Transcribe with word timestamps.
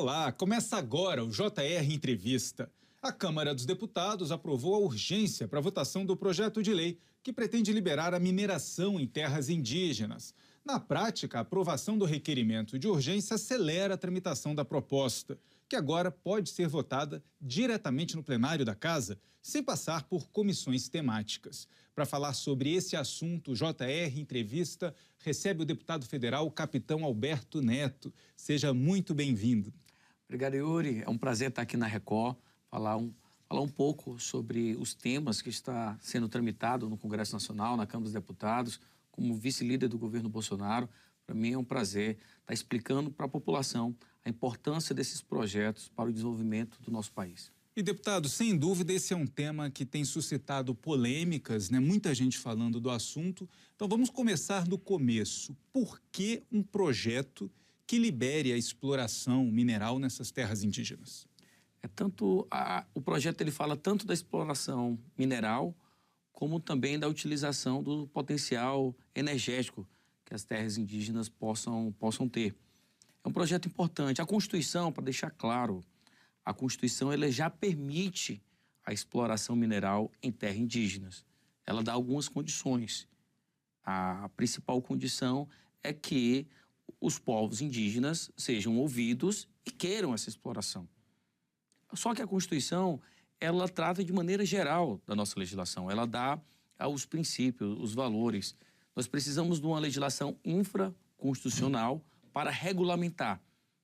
Olá, 0.00 0.30
começa 0.30 0.76
agora 0.76 1.24
o 1.24 1.28
JR 1.28 1.90
Entrevista. 1.90 2.70
A 3.02 3.10
Câmara 3.10 3.52
dos 3.52 3.66
Deputados 3.66 4.30
aprovou 4.30 4.76
a 4.76 4.78
urgência 4.78 5.48
para 5.48 5.58
a 5.58 5.62
votação 5.62 6.06
do 6.06 6.16
projeto 6.16 6.62
de 6.62 6.72
lei 6.72 7.00
que 7.20 7.32
pretende 7.32 7.72
liberar 7.72 8.14
a 8.14 8.20
mineração 8.20 9.00
em 9.00 9.08
terras 9.08 9.48
indígenas. 9.48 10.32
Na 10.64 10.78
prática, 10.78 11.38
a 11.38 11.40
aprovação 11.40 11.98
do 11.98 12.04
requerimento 12.04 12.78
de 12.78 12.86
urgência 12.86 13.34
acelera 13.34 13.94
a 13.94 13.96
tramitação 13.96 14.54
da 14.54 14.64
proposta, 14.64 15.36
que 15.68 15.74
agora 15.74 16.12
pode 16.12 16.50
ser 16.50 16.68
votada 16.68 17.20
diretamente 17.40 18.14
no 18.14 18.22
plenário 18.22 18.64
da 18.64 18.76
Casa, 18.76 19.18
sem 19.42 19.64
passar 19.64 20.04
por 20.04 20.28
comissões 20.28 20.88
temáticas. 20.88 21.66
Para 21.92 22.06
falar 22.06 22.34
sobre 22.34 22.72
esse 22.72 22.94
assunto, 22.94 23.52
JR 23.52 24.16
Entrevista 24.16 24.94
recebe 25.18 25.62
o 25.62 25.66
deputado 25.66 26.06
federal 26.06 26.48
Capitão 26.52 27.02
Alberto 27.02 27.60
Neto. 27.60 28.14
Seja 28.36 28.72
muito 28.72 29.12
bem-vindo. 29.12 29.74
Obrigado, 30.28 30.56
Yuri. 30.56 31.02
É 31.06 31.08
um 31.08 31.16
prazer 31.16 31.48
estar 31.48 31.62
aqui 31.62 31.74
na 31.74 31.86
Record, 31.86 32.36
falar 32.70 32.98
um, 32.98 33.10
falar 33.48 33.62
um 33.62 33.68
pouco 33.68 34.20
sobre 34.20 34.76
os 34.76 34.92
temas 34.92 35.40
que 35.40 35.48
está 35.48 35.96
sendo 36.02 36.28
tramitado 36.28 36.86
no 36.86 36.98
Congresso 36.98 37.32
Nacional, 37.32 37.78
na 37.78 37.86
Câmara 37.86 38.04
dos 38.04 38.12
Deputados, 38.12 38.78
como 39.10 39.34
vice-líder 39.34 39.88
do 39.88 39.96
governo 39.96 40.28
Bolsonaro. 40.28 40.86
Para 41.24 41.34
mim 41.34 41.52
é 41.52 41.58
um 41.58 41.64
prazer 41.64 42.18
estar 42.40 42.52
explicando 42.52 43.10
para 43.10 43.24
a 43.24 43.28
população 43.28 43.96
a 44.22 44.28
importância 44.28 44.94
desses 44.94 45.22
projetos 45.22 45.88
para 45.88 46.10
o 46.10 46.12
desenvolvimento 46.12 46.78
do 46.82 46.90
nosso 46.90 47.10
país. 47.10 47.50
E, 47.74 47.82
deputado, 47.82 48.28
sem 48.28 48.54
dúvida, 48.54 48.92
esse 48.92 49.14
é 49.14 49.16
um 49.16 49.26
tema 49.26 49.70
que 49.70 49.86
tem 49.86 50.04
suscitado 50.04 50.74
polêmicas, 50.74 51.70
né? 51.70 51.80
muita 51.80 52.14
gente 52.14 52.36
falando 52.36 52.78
do 52.80 52.90
assunto. 52.90 53.48
Então, 53.74 53.88
vamos 53.88 54.10
começar 54.10 54.66
do 54.66 54.76
começo. 54.76 55.56
Por 55.72 55.98
que 56.12 56.42
um 56.52 56.62
projeto 56.62 57.50
que 57.88 57.98
libere 57.98 58.52
a 58.52 58.56
exploração 58.58 59.46
mineral 59.46 59.98
nessas 59.98 60.30
terras 60.30 60.62
indígenas? 60.62 61.26
É 61.82 61.88
tanto 61.88 62.46
a, 62.50 62.84
o 62.92 63.00
projeto 63.00 63.40
ele 63.40 63.50
fala 63.50 63.78
tanto 63.78 64.06
da 64.06 64.12
exploração 64.12 64.98
mineral 65.16 65.74
como 66.30 66.60
também 66.60 66.98
da 66.98 67.08
utilização 67.08 67.82
do 67.82 68.06
potencial 68.08 68.94
energético 69.14 69.88
que 70.22 70.34
as 70.34 70.44
terras 70.44 70.76
indígenas 70.76 71.30
possam, 71.30 71.90
possam 71.98 72.28
ter. 72.28 72.54
É 73.24 73.28
um 73.28 73.32
projeto 73.32 73.66
importante. 73.66 74.20
A 74.20 74.26
Constituição, 74.26 74.92
para 74.92 75.04
deixar 75.04 75.30
claro, 75.30 75.82
a 76.44 76.52
Constituição 76.52 77.10
ela 77.10 77.30
já 77.30 77.48
permite 77.48 78.42
a 78.84 78.92
exploração 78.92 79.56
mineral 79.56 80.12
em 80.22 80.30
terras 80.30 80.58
indígenas. 80.58 81.24
Ela 81.64 81.82
dá 81.82 81.94
algumas 81.94 82.28
condições. 82.28 83.08
A 83.82 84.28
principal 84.36 84.82
condição 84.82 85.48
é 85.82 85.94
que 85.94 86.46
os 87.00 87.18
povos 87.18 87.60
indígenas 87.60 88.30
sejam 88.36 88.76
ouvidos 88.78 89.48
e 89.64 89.70
queiram 89.70 90.14
essa 90.14 90.28
exploração. 90.28 90.88
Só 91.92 92.14
que 92.14 92.22
a 92.22 92.26
Constituição, 92.26 93.00
ela 93.40 93.68
trata 93.68 94.04
de 94.04 94.12
maneira 94.12 94.44
geral 94.44 95.00
da 95.06 95.14
nossa 95.14 95.38
legislação, 95.38 95.90
ela 95.90 96.06
dá 96.06 96.40
os 96.90 97.04
princípios, 97.04 97.78
os 97.80 97.94
valores. 97.94 98.54
Nós 98.94 99.06
precisamos 99.06 99.60
de 99.60 99.66
uma 99.66 99.78
legislação 99.78 100.36
infraconstitucional 100.44 102.04
para 102.32 102.50
regulamentar, 102.50 103.40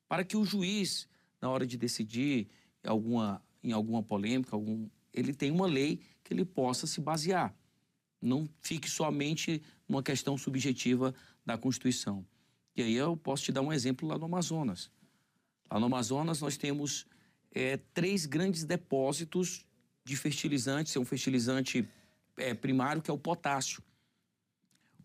para 0.09 0.25
que 0.25 0.37
o 0.37 0.45
juiz, 0.45 1.09
na 1.41 1.49
hora 1.49 1.67
de 1.67 1.77
decidir 1.77 2.49
alguma, 2.85 3.43
em 3.63 3.73
alguma 3.73 4.03
polêmica, 4.03 4.55
algum, 4.55 4.89
ele 5.13 5.33
tenha 5.33 5.53
uma 5.53 5.67
lei 5.67 6.01
que 6.23 6.33
ele 6.33 6.45
possa 6.45 6.87
se 6.87 7.01
basear. 7.01 7.55
Não 8.21 8.49
fique 8.61 8.89
somente 8.89 9.63
numa 9.89 10.03
questão 10.03 10.37
subjetiva 10.37 11.15
da 11.45 11.59
Constituição. 11.59 12.25
E 12.77 12.83
aí 12.83 12.95
eu 12.95 13.17
posso 13.17 13.45
te 13.45 13.53
dar 13.53 13.63
um 13.63 13.73
exemplo 13.73 14.09
lá 14.09 14.19
no 14.19 14.25
Amazonas. 14.25 14.91
Lá 15.71 15.79
no 15.79 15.87
Amazonas 15.87 16.41
nós 16.41 16.57
temos 16.57 17.07
é, 17.53 17.77
três 17.93 18.27
grandes 18.27 18.65
depósitos 18.65 19.65
de 20.05 20.17
fertilizantes. 20.17 20.95
É 20.97 20.99
um 20.99 21.05
fertilizante 21.05 21.89
é, 22.37 22.53
primário 22.53 23.01
que 23.01 23.11
é 23.11 23.15
o 23.15 23.19
potássio. 23.19 23.83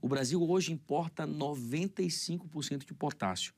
O 0.02 0.08
Brasil 0.08 0.42
hoje 0.42 0.72
importa 0.72 1.28
95% 1.28 2.86
de 2.86 2.94
potássio. 2.94 3.54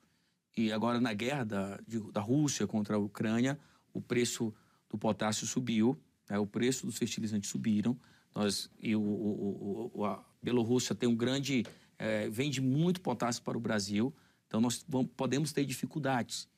E 0.56 0.70
agora 0.72 1.00
na 1.00 1.14
guerra 1.14 1.44
da, 1.44 1.80
de, 1.86 2.00
da 2.12 2.20
Rússia 2.20 2.66
contra 2.66 2.96
a 2.96 2.98
Ucrânia, 2.98 3.58
o 3.94 4.00
preço 4.00 4.52
do 4.90 4.98
potássio 4.98 5.46
subiu, 5.46 5.98
né, 6.28 6.38
o 6.38 6.46
preço 6.46 6.84
dos 6.84 6.98
fertilizantes 6.98 7.48
subiram. 7.48 7.98
Nós, 8.34 8.70
e 8.80 8.94
o, 8.94 9.00
o, 9.00 9.90
o, 9.94 10.04
a 10.04 10.22
Bielorrússia 10.42 10.94
tem 10.94 11.08
um 11.08 11.16
grande 11.16 11.64
é, 12.02 12.28
vende 12.28 12.60
muito 12.60 13.00
potássio 13.00 13.44
para 13.44 13.56
o 13.56 13.60
Brasil, 13.60 14.12
então 14.48 14.60
nós 14.60 14.84
vamos, 14.88 15.12
podemos 15.16 15.52
ter 15.52 15.64
dificuldades. 15.64 16.48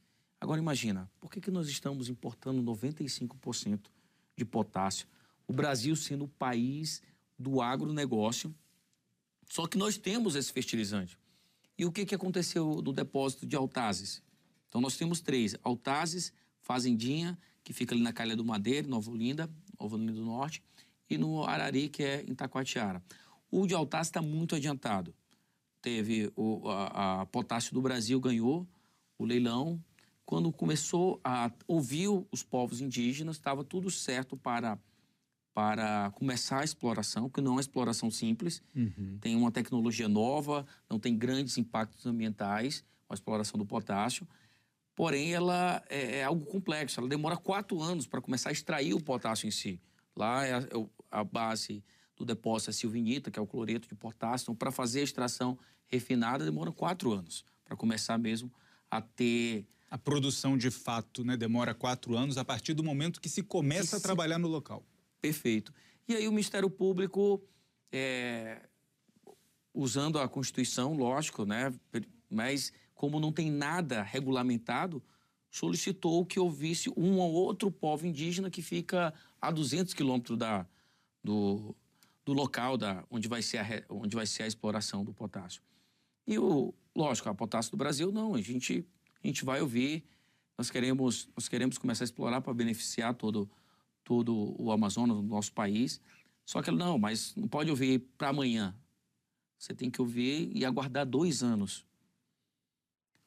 Agora 0.41 0.59
imagina, 0.59 1.11
por 1.21 1.31
que, 1.31 1.39
que 1.39 1.51
nós 1.51 1.69
estamos 1.69 2.09
importando 2.09 2.63
95% 2.63 3.91
de 4.35 4.45
potássio? 4.47 5.07
O 5.47 5.53
Brasil 5.53 5.95
sendo 5.97 6.25
o 6.25 6.29
país 6.29 7.03
do 7.39 7.61
agronegócio, 7.61 8.55
só 9.47 9.67
que 9.67 9.77
nós 9.77 9.99
temos 9.99 10.35
esse 10.35 10.51
fertilizante. 10.51 11.19
E 11.77 11.85
o 11.85 11.93
que, 11.93 12.07
que 12.07 12.15
aconteceu 12.15 12.81
no 12.83 12.91
depósito 12.91 13.45
de 13.45 13.55
Altazes? 13.55 14.23
Então 14.67 14.81
nós 14.81 14.97
temos 14.97 15.21
três, 15.21 15.55
Altazes, 15.63 16.33
Fazendinha, 16.63 17.39
que 17.63 17.75
fica 17.75 17.95
ali 17.95 18.03
na 18.03 18.15
Calha 18.15 18.35
do 18.35 18.47
Madeira, 18.47 18.89
Nova 18.89 19.11
Olinda, 19.11 19.51
Nova 19.79 19.95
Olinda 19.95 20.13
do 20.13 20.25
Norte, 20.25 20.63
e 21.11 21.19
no 21.19 21.45
Arari, 21.45 21.91
que 21.91 22.03
é 22.03 22.25
em 22.27 22.35
Taquatiara. 22.35 23.05
O 23.51 23.67
de 23.67 23.75
Altazes 23.75 24.09
está 24.09 24.23
muito 24.23 24.55
adiantado 24.55 25.15
teve 25.85 26.33
o 26.35 26.67
a, 26.71 27.21
a 27.21 27.27
Potássio 27.27 27.75
do 27.75 27.83
Brasil 27.83 28.19
ganhou 28.19 28.67
o 29.19 29.27
leilão. 29.27 29.79
Quando 30.25 30.51
começou 30.51 31.21
a 31.23 31.53
ouvir 31.69 32.09
os 32.33 32.43
povos 32.43 32.81
indígenas, 32.81 33.37
estava 33.37 33.63
tudo 33.63 33.91
certo 33.91 34.35
para 34.35 34.79
para 35.53 36.11
começar 36.17 36.63
a 36.63 36.65
exploração, 36.65 37.31
que 37.31 37.41
não 37.41 37.53
é 37.53 37.55
uma 37.55 37.61
exploração 37.61 38.11
simples, 38.11 38.61
uhum. 38.75 39.19
tem 39.21 39.37
uma 39.37 39.53
tecnologia 39.53 40.09
nova, 40.09 40.67
não 40.91 40.99
tem 40.99 41.17
grandes 41.17 41.57
impactos 41.57 42.05
ambientais, 42.07 42.83
a 43.09 43.15
exploração 43.15 43.57
do 43.57 43.65
potássio, 43.65 44.27
porém 44.97 45.33
ela 45.33 45.81
é, 45.89 46.17
é 46.17 46.25
algo 46.25 46.45
complexo, 46.45 46.99
ela 46.99 47.09
demora 47.09 47.37
quatro 47.37 47.81
anos 47.81 48.05
para 48.05 48.21
começar 48.21 48.49
a 48.49 48.53
extrair 48.53 48.95
o 48.95 49.01
potássio 49.01 49.47
em 49.47 49.53
si. 49.53 49.81
Lá 50.17 50.45
é 50.45 50.55
a, 50.55 50.59
é 50.59 50.89
a 51.09 51.23
base 51.23 51.85
do 52.17 52.25
depósito 52.25 52.71
é 52.71 52.73
silvinita, 52.73 53.31
que 53.31 53.39
é 53.39 53.43
o 53.43 53.47
cloreto 53.47 53.89
de 53.89 53.95
potássio. 53.95 54.45
Então, 54.45 54.55
para 54.55 54.71
fazer 54.71 55.01
a 55.01 55.05
extração 55.05 55.59
refinada, 55.89 56.45
demora 56.45 56.73
quatro 56.73 57.13
anos 57.13 57.45
para 57.65 57.77
começar 57.77 58.19
mesmo 58.19 58.53
a 58.91 59.01
ter. 59.01 59.67
A 59.91 59.99
produção 59.99 60.59
de 60.59 60.71
fato 60.71 61.25
né, 61.25 61.37
demora 61.37 61.73
quatro 61.73 62.17
anos 62.17 62.37
a 62.37 62.45
partir 62.45 62.75
do 62.75 62.83
momento 62.83 63.21
que 63.21 63.29
se 63.29 63.43
começa 63.43 63.97
que 63.97 63.97
a 63.97 64.01
trabalhar 64.01 64.39
no 64.39 64.49
local. 64.49 64.85
Perfeito. 65.21 65.73
E 66.09 66.15
aí 66.15 66.27
o 66.27 66.33
Ministério 66.33 66.69
Público, 66.69 67.43
é... 67.93 68.61
usando 69.73 70.19
a 70.19 70.29
Constituição, 70.29 70.95
lógico, 70.95 71.45
né, 71.45 71.73
mas 72.29 72.73
como 72.95 73.21
não 73.21 73.31
tem 73.31 73.51
nada 73.51 74.03
regulamentado, 74.03 75.03
solicitou 75.51 76.27
que 76.27 76.41
houvesse 76.41 76.91
um 76.97 77.19
ou 77.19 77.33
outro 77.33 77.71
povo 77.71 78.07
indígena 78.07 78.51
que 78.51 78.61
fica 78.61 79.15
a 79.41 79.53
200 79.53 79.95
quilômetros 79.95 80.37
da, 80.37 80.67
do, 81.23 81.77
do 82.25 82.33
local 82.33 82.77
da, 82.77 83.05
onde, 83.09 83.29
vai 83.29 83.41
ser 83.41 83.59
a, 83.59 83.85
onde 83.89 84.17
vai 84.17 84.27
ser 84.27 84.43
a 84.43 84.47
exploração 84.49 85.05
do 85.05 85.15
potássio. 85.15 85.63
E 86.27 86.39
o, 86.39 86.75
lógico, 86.95 87.29
a 87.29 87.35
potássio 87.35 87.73
do 87.73 87.77
Brasil, 87.77 88.11
não, 88.11 88.35
a 88.35 88.41
gente, 88.41 88.87
a 89.23 89.27
gente 89.27 89.45
vai 89.45 89.61
ouvir, 89.61 90.05
nós 90.57 90.71
queremos, 90.71 91.29
nós 91.37 91.49
queremos 91.49 91.79
começar 91.79 92.05
a 92.05 92.07
explorar 92.07 92.41
para 92.41 92.55
beneficiar 92.55 93.15
todo, 93.15 93.51
todo 94.03 94.55
o 94.61 94.71
Amazonas, 94.71 95.17
o 95.17 95.23
nosso 95.23 95.53
país. 95.53 96.01
Só 96.45 96.63
que 96.63 96.71
não, 96.71 96.99
mas 96.99 97.35
não 97.35 97.49
pode 97.49 97.71
ouvir 97.71 98.01
para 98.17 98.29
amanhã. 98.29 98.75
Você 99.59 99.75
tem 99.75 99.91
que 99.91 100.01
ouvir 100.01 100.51
e 100.55 100.65
aguardar 100.65 101.07
dois 101.07 101.43
anos. 101.43 101.85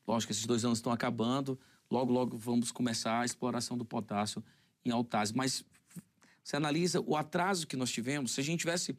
Lógico 0.08 0.32
esses 0.32 0.46
dois 0.46 0.64
anos 0.64 0.78
estão 0.78 0.92
acabando, 0.92 1.60
logo, 1.90 2.14
logo 2.14 2.38
vamos 2.38 2.72
começar 2.72 3.22
a 3.22 3.26
exploração 3.26 3.78
do 3.78 3.84
potássio 3.84 4.44
em 4.86 4.92
Altaz. 4.92 5.32
Mas 5.32 5.66
você 6.44 6.56
analisa 6.56 7.02
o 7.02 7.16
atraso 7.16 7.68
que 7.68 7.76
nós 7.76 7.92
tivemos. 7.92 8.32
Se 8.32 8.40
a 8.40 8.44
gente 8.44 8.60
tivesse 8.60 8.98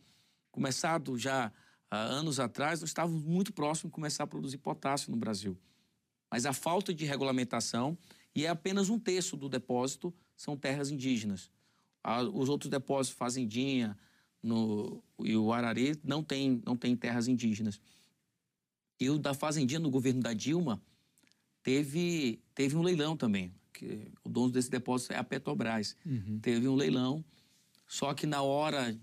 começado 0.50 1.16
já 1.16 1.50
há 1.90 1.98
anos 1.98 2.38
atrás, 2.38 2.80
nós 2.80 2.90
estávamos 2.90 3.22
muito 3.22 3.52
próximos 3.52 3.90
de 3.90 3.94
começar 3.94 4.24
a 4.24 4.26
produzir 4.26 4.58
potássio 4.58 5.10
no 5.10 5.16
Brasil. 5.16 5.56
Mas 6.30 6.44
a 6.44 6.52
falta 6.52 6.92
de 6.92 7.04
regulamentação, 7.04 7.96
e 8.34 8.44
é 8.44 8.48
apenas 8.48 8.90
um 8.90 8.98
terço 8.98 9.36
do 9.36 9.48
depósito, 9.48 10.14
são 10.36 10.56
terras 10.56 10.90
indígenas. 10.90 11.50
Os 12.32 12.48
outros 12.48 12.70
depósitos, 12.70 13.18
Fazendinha 13.18 13.96
no, 14.42 15.02
e 15.20 15.36
o 15.36 15.52
Arari, 15.52 15.98
não 16.04 16.22
tem, 16.22 16.62
não 16.64 16.76
tem 16.76 16.96
terras 16.96 17.28
indígenas. 17.28 17.80
E 19.00 19.10
o 19.10 19.18
da 19.18 19.34
Fazendinha, 19.34 19.80
no 19.80 19.90
governo 19.90 20.20
da 20.20 20.32
Dilma, 20.32 20.80
teve, 21.62 22.40
teve 22.54 22.76
um 22.76 22.82
leilão 22.82 23.16
também. 23.16 23.52
Que 23.72 24.10
o 24.24 24.28
dono 24.28 24.50
desse 24.50 24.70
depósito 24.70 25.12
é 25.12 25.16
a 25.16 25.24
Petrobras. 25.24 25.96
Uhum. 26.04 26.38
Teve 26.40 26.68
um 26.68 26.74
leilão 26.74 27.24
só 27.88 28.12
que 28.12 28.26
na 28.26 28.42
hora, 28.42 28.94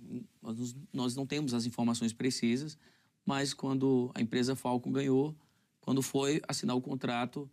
nós, 0.93 1.15
não 1.15 1.25
temos 1.25 1.55
as 1.55 1.65
informações 1.65 2.13
precisas, 2.13 2.77
mas 3.25 3.51
quando 3.51 4.11
a 4.13 4.21
empresa 4.21 4.55
Falcon 4.55 4.91
ganhou, 4.91 5.35
quando 5.81 6.03
foi 6.03 6.39
assinar 6.47 6.75
o 6.75 6.81
contrato, 6.81 7.49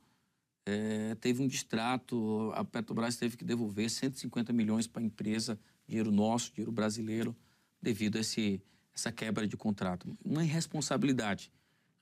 é, 0.66 1.14
teve 1.14 1.42
um 1.42 1.48
distrato, 1.48 2.52
a 2.54 2.62
Petrobras 2.62 3.16
teve 3.16 3.38
que 3.38 3.44
devolver 3.44 3.88
150 3.88 4.52
milhões 4.52 4.86
para 4.86 5.00
a 5.00 5.04
empresa, 5.04 5.58
dinheiro 5.88 6.12
nosso, 6.12 6.52
dinheiro 6.52 6.70
brasileiro, 6.70 7.34
devido 7.80 8.18
a 8.18 8.20
esse, 8.20 8.62
essa 8.94 9.10
quebra 9.10 9.48
de 9.48 9.56
contrato. 9.56 10.14
Uma 10.22 10.44
irresponsabilidade. 10.44 11.50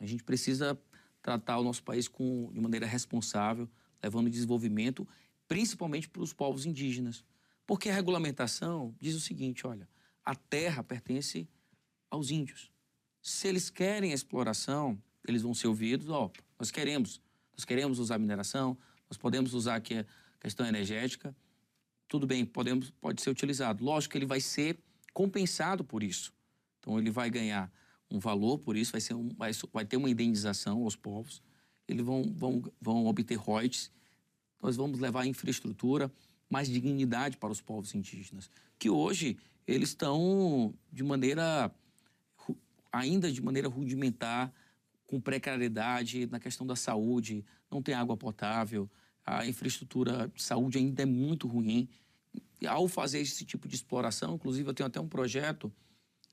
A 0.01 0.07
gente 0.07 0.25
precisa 0.25 0.77
tratar 1.23 1.59
o 1.59 1.63
nosso 1.63 1.85
país 1.85 2.09
com, 2.09 2.51
de 2.53 2.61
maneira 2.61 2.85
responsável, 2.85 3.69
levando 4.03 4.29
desenvolvimento, 4.29 5.07
principalmente 5.47 6.09
para 6.09 6.23
os 6.23 6.33
povos 6.33 6.67
indígenas. 6.67 7.25
Porque 7.71 7.89
a 7.89 7.95
regulamentação 7.95 8.93
diz 8.99 9.15
o 9.15 9.21
seguinte: 9.21 9.65
olha, 9.65 9.89
a 10.25 10.35
terra 10.35 10.83
pertence 10.83 11.49
aos 12.11 12.33
índios. 12.33 12.69
Se 13.23 13.47
eles 13.47 13.71
querem 13.71 14.11
a 14.11 14.15
exploração, 14.15 15.01
eles 15.25 15.43
vão 15.43 15.55
ser 15.55 15.69
ouvidos, 15.69 16.09
ó, 16.09 16.33
nós 16.59 16.73
queremos, 16.73 17.23
nós 17.53 17.65
queremos 17.65 18.01
usar 18.01 18.19
mineração, 18.19 18.77
nós 19.09 19.17
podemos 19.17 19.55
usar 19.55 19.77
aqui 19.77 19.99
a 19.99 20.07
questão 20.41 20.67
energética, 20.67 21.33
tudo 22.09 22.27
bem, 22.27 22.45
podemos, 22.45 22.91
pode 22.91 23.23
ser 23.23 23.31
utilizado. 23.31 23.85
Lógico 23.85 24.11
que 24.11 24.19
ele 24.19 24.27
vai 24.27 24.41
ser 24.41 24.77
compensado 25.15 25.85
por 25.85 26.03
isso. 26.03 26.33
Então 26.81 26.99
ele 26.99 27.09
vai 27.09 27.31
ganhar 27.31 27.73
um 28.11 28.19
valor 28.19 28.59
por 28.59 28.77
isso, 28.77 28.91
vai, 28.91 29.01
ser 29.01 29.15
um, 29.15 29.29
vai, 29.37 29.53
vai 29.73 29.85
ter 29.85 29.97
uma 29.97 30.11
indenização 30.11 30.83
aos 30.83 30.97
povos, 30.97 31.41
eles 31.87 32.05
vão, 32.05 32.25
vão, 32.35 32.65
vão 32.81 33.07
obter 33.07 33.37
royalties, 33.37 33.93
nós 34.61 34.75
vamos 34.75 34.99
levar 34.99 35.25
infraestrutura, 35.25 36.13
mais 36.51 36.69
dignidade 36.69 37.37
para 37.37 37.51
os 37.51 37.61
povos 37.61 37.95
indígenas, 37.95 38.51
que 38.79 38.91
hoje 38.91 39.39
eles 39.67 39.91
estão 39.91 40.75
de 40.93 41.05
maneira, 41.05 41.73
ainda 42.93 43.31
de 43.31 43.41
maneira 43.41 43.69
rudimentar, 43.69 44.53
com 45.07 45.21
precariedade 45.21 46.27
na 46.27 46.39
questão 46.41 46.67
da 46.67 46.77
saúde, 46.77 47.45
não 47.71 47.81
tem 47.81 47.95
água 47.95 48.17
potável, 48.17 48.91
a 49.25 49.47
infraestrutura 49.47 50.31
de 50.35 50.43
saúde 50.43 50.79
ainda 50.79 51.03
é 51.03 51.07
muito 51.07 51.47
ruim. 51.47 51.89
E 52.61 52.67
ao 52.67 52.89
fazer 52.89 53.21
esse 53.21 53.45
tipo 53.45 53.69
de 53.69 53.75
exploração, 53.75 54.35
inclusive 54.35 54.69
eu 54.69 54.75
tenho 54.75 54.87
até 54.87 55.01
um 55.01 55.09
projeto 55.09 55.73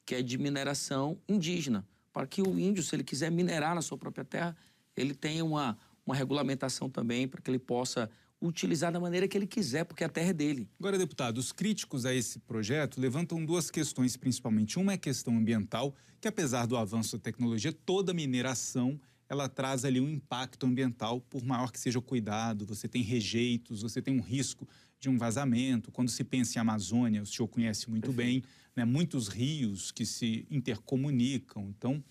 que 0.06 0.16
é 0.16 0.22
de 0.22 0.38
mineração 0.38 1.20
indígena, 1.28 1.88
para 2.14 2.26
que 2.26 2.42
o 2.42 2.58
índio, 2.58 2.82
se 2.82 2.96
ele 2.96 3.04
quiser 3.04 3.30
minerar 3.30 3.76
na 3.76 3.82
sua 3.82 3.98
própria 3.98 4.26
terra, 4.26 4.56
ele 4.96 5.14
tenha 5.14 5.44
uma, 5.44 5.78
uma 6.06 6.16
regulamentação 6.16 6.90
também 6.90 7.28
para 7.28 7.42
que 7.42 7.52
ele 7.52 7.60
possa 7.60 8.10
utilizar 8.42 8.92
da 8.92 9.00
maneira 9.00 9.28
que 9.28 9.38
ele 9.38 9.48
quiser, 9.48 9.84
porque 9.84 10.04
a 10.04 10.10
terra 10.10 10.30
é 10.30 10.34
dele. 10.34 10.70
Agora, 10.80 10.98
deputado, 10.98 11.38
os 11.38 11.52
críticos 11.52 12.06
a 12.06 12.14
esse 12.14 12.40
projeto 12.40 13.02
levantam 13.02 13.44
duas 13.44 13.72
questões, 13.72 14.16
principalmente. 14.16 14.78
Uma 14.78 14.94
é 14.94 14.96
a 14.96 15.00
questão 15.00 15.36
ambiental, 15.38 15.96
que 16.22 16.28
apesar 16.28 16.66
do 16.66 16.78
avanço 16.78 17.18
da 17.18 17.24
tecnologia, 17.24 17.74
toda 17.74 18.14
mineração 18.14 19.00
ela 19.30 19.50
traz 19.50 19.84
ali 19.84 20.00
um 20.00 20.10
impacto 20.10 20.66
ambiental, 20.66 21.20
por 21.20 21.44
maior 21.44 21.72
que 21.72 21.80
seja 21.80 22.00
o 22.00 22.02
cuidado, 22.02 22.66
você 22.66 22.88
tem 22.88 23.02
rejeitos, 23.02 23.82
você 23.82 24.02
tem 24.02 24.18
um 24.18 24.22
risco 24.22 24.68
de 25.00 25.10
um 25.10 25.18
vazamento. 25.18 25.92
Quando 25.92 26.10
se 26.10 26.24
pensa 26.24 26.58
em 26.58 26.62
Amazônia, 26.62 27.22
o 27.22 27.26
senhor 27.26 27.48
conhece 27.48 27.90
muito 27.90 28.14
Perfeito. 28.14 28.44
bem, 28.44 28.44
né, 28.76 28.86
muitos 28.86 29.28
rios 29.28 29.92
que 29.92 30.06
se 30.06 30.48
intercomunicam. 30.50 31.74
Então, 31.78 32.02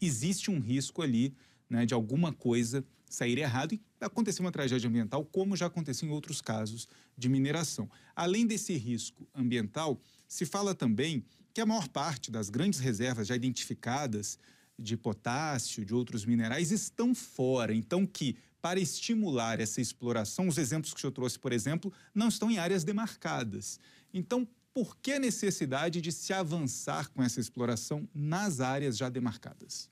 existe 0.00 0.50
um 0.50 0.60
risco 0.60 1.02
ali 1.02 1.34
né, 1.68 1.84
de 1.84 1.92
alguma 1.92 2.32
coisa 2.32 2.84
sair 3.14 3.38
errado 3.38 3.72
e 3.74 3.80
acontecer 4.00 4.40
uma 4.40 4.52
tragédia 4.52 4.88
ambiental, 4.88 5.24
como 5.24 5.56
já 5.56 5.66
aconteceu 5.66 6.08
em 6.08 6.12
outros 6.12 6.40
casos 6.40 6.88
de 7.16 7.28
mineração. 7.28 7.88
Além 8.14 8.46
desse 8.46 8.74
risco 8.74 9.26
ambiental, 9.34 10.00
se 10.28 10.44
fala 10.44 10.74
também 10.74 11.24
que 11.52 11.60
a 11.60 11.66
maior 11.66 11.88
parte 11.88 12.30
das 12.30 12.50
grandes 12.50 12.80
reservas 12.80 13.28
já 13.28 13.36
identificadas 13.36 14.38
de 14.78 14.96
potássio, 14.96 15.84
de 15.84 15.94
outros 15.94 16.24
minerais, 16.24 16.72
estão 16.72 17.14
fora. 17.14 17.72
Então, 17.72 18.04
que 18.04 18.36
para 18.60 18.80
estimular 18.80 19.60
essa 19.60 19.80
exploração, 19.80 20.48
os 20.48 20.58
exemplos 20.58 20.92
que 20.92 21.04
eu 21.04 21.12
trouxe, 21.12 21.38
por 21.38 21.52
exemplo, 21.52 21.92
não 22.14 22.28
estão 22.28 22.50
em 22.50 22.58
áreas 22.58 22.82
demarcadas. 22.82 23.78
Então, 24.12 24.48
por 24.72 24.96
que 24.96 25.12
a 25.12 25.20
necessidade 25.20 26.00
de 26.00 26.10
se 26.10 26.32
avançar 26.32 27.08
com 27.10 27.22
essa 27.22 27.38
exploração 27.38 28.08
nas 28.12 28.60
áreas 28.60 28.96
já 28.96 29.08
demarcadas? 29.08 29.88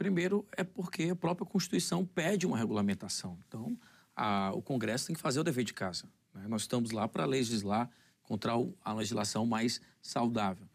Primeiro, 0.00 0.48
é 0.56 0.64
porque 0.64 1.10
a 1.10 1.14
própria 1.14 1.46
Constituição 1.46 2.06
pede 2.06 2.46
uma 2.46 2.56
regulamentação. 2.56 3.38
Então, 3.46 3.78
a, 4.16 4.50
o 4.54 4.62
Congresso 4.62 5.08
tem 5.08 5.14
que 5.14 5.20
fazer 5.20 5.38
o 5.40 5.44
dever 5.44 5.62
de 5.62 5.74
casa. 5.74 6.04
Né? 6.32 6.48
Nós 6.48 6.62
estamos 6.62 6.90
lá 6.90 7.06
para 7.06 7.26
legislar 7.26 7.90
contra 8.22 8.52
a 8.82 8.94
legislação 8.94 9.44
mais 9.44 9.78
saudável. 10.00 10.66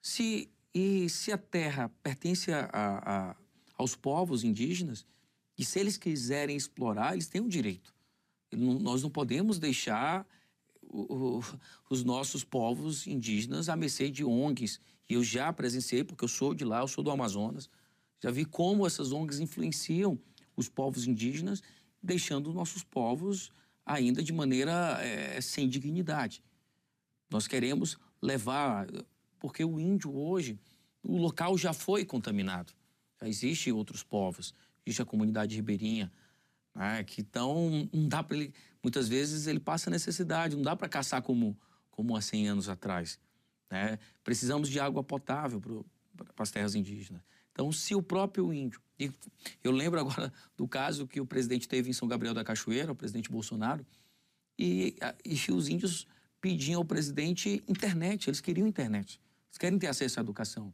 Se, 0.00 0.48
e 0.72 1.08
se 1.08 1.32
a 1.32 1.36
terra 1.36 1.90
pertence 2.04 2.52
a, 2.52 2.70
a, 2.72 3.36
aos 3.76 3.96
povos 3.96 4.44
indígenas, 4.44 5.04
e 5.58 5.64
se 5.64 5.80
eles 5.80 5.96
quiserem 5.96 6.56
explorar, 6.56 7.14
eles 7.14 7.26
têm 7.26 7.40
o 7.40 7.48
direito. 7.48 7.92
Nós 8.52 9.02
não 9.02 9.10
podemos 9.10 9.58
deixar 9.58 10.24
o, 10.82 11.40
o, 11.40 11.44
os 11.90 12.04
nossos 12.04 12.44
povos 12.44 13.08
indígenas 13.08 13.68
à 13.68 13.74
mercê 13.74 14.08
de 14.08 14.24
ONGs. 14.24 14.80
E 15.08 15.14
eu 15.14 15.24
já 15.24 15.52
presenciei, 15.52 16.04
porque 16.04 16.22
eu 16.22 16.28
sou 16.28 16.54
de 16.54 16.64
lá, 16.64 16.78
eu 16.78 16.86
sou 16.86 17.02
do 17.02 17.10
Amazonas, 17.10 17.68
já 18.22 18.30
vi 18.30 18.44
como 18.44 18.86
essas 18.86 19.12
ONGs 19.12 19.40
influenciam 19.40 20.18
os 20.56 20.68
povos 20.68 21.06
indígenas, 21.06 21.62
deixando 22.02 22.48
os 22.48 22.54
nossos 22.54 22.82
povos 22.82 23.50
ainda 23.84 24.22
de 24.22 24.32
maneira 24.32 24.98
é, 25.00 25.40
sem 25.40 25.68
dignidade. 25.68 26.42
Nós 27.30 27.46
queremos 27.46 27.96
levar, 28.20 28.86
porque 29.38 29.64
o 29.64 29.78
índio 29.78 30.14
hoje, 30.14 30.58
o 31.02 31.16
local 31.16 31.56
já 31.56 31.72
foi 31.72 32.04
contaminado. 32.04 32.72
Já 33.20 33.28
existem 33.28 33.72
outros 33.72 34.02
povos, 34.02 34.52
existe 34.84 35.02
a 35.02 35.04
comunidade 35.04 35.54
ribeirinha, 35.56 36.12
né, 36.74 37.02
que 37.04 37.20
então 37.20 37.88
não 37.92 38.08
dá 38.08 38.22
para 38.22 38.36
ele, 38.36 38.54
muitas 38.82 39.08
vezes 39.08 39.46
ele 39.46 39.60
passa 39.60 39.90
necessidade, 39.90 40.56
não 40.56 40.62
dá 40.62 40.76
para 40.76 40.88
caçar 40.88 41.22
como 41.22 41.56
como 41.98 42.14
há 42.14 42.20
100 42.20 42.50
anos 42.50 42.68
atrás. 42.68 43.18
Né? 43.68 43.98
Precisamos 44.22 44.68
de 44.68 44.78
água 44.78 45.02
potável 45.02 45.60
para 45.60 46.44
as 46.44 46.50
terras 46.52 46.76
indígenas. 46.76 47.20
Então, 47.58 47.72
se 47.72 47.92
o 47.92 48.00
próprio 48.00 48.54
índio. 48.54 48.80
eu 49.64 49.72
lembro 49.72 49.98
agora 49.98 50.32
do 50.56 50.68
caso 50.68 51.08
que 51.08 51.20
o 51.20 51.26
presidente 51.26 51.66
teve 51.66 51.90
em 51.90 51.92
São 51.92 52.06
Gabriel 52.06 52.32
da 52.32 52.44
Cachoeira, 52.44 52.92
o 52.92 52.94
presidente 52.94 53.28
Bolsonaro, 53.28 53.84
e, 54.56 54.94
e 55.24 55.50
os 55.50 55.68
índios 55.68 56.06
pediam 56.40 56.78
ao 56.78 56.84
presidente 56.84 57.60
internet, 57.66 58.30
eles 58.30 58.40
queriam 58.40 58.64
internet. 58.64 59.20
Eles 59.48 59.58
querem 59.58 59.76
ter 59.76 59.88
acesso 59.88 60.20
à 60.20 60.22
educação. 60.22 60.72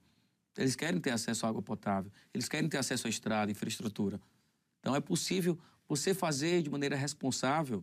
Eles 0.58 0.76
querem 0.76 1.00
ter 1.00 1.12
acesso 1.12 1.46
à 1.46 1.48
água 1.48 1.62
potável. 1.62 2.12
Eles 2.34 2.50
querem 2.50 2.68
ter 2.68 2.76
acesso 2.76 3.06
à 3.06 3.10
estrada, 3.10 3.50
infraestrutura. 3.50 4.20
Então, 4.80 4.94
é 4.94 5.00
possível 5.00 5.58
você 5.88 6.12
fazer 6.12 6.60
de 6.60 6.68
maneira 6.68 6.96
responsável, 6.96 7.82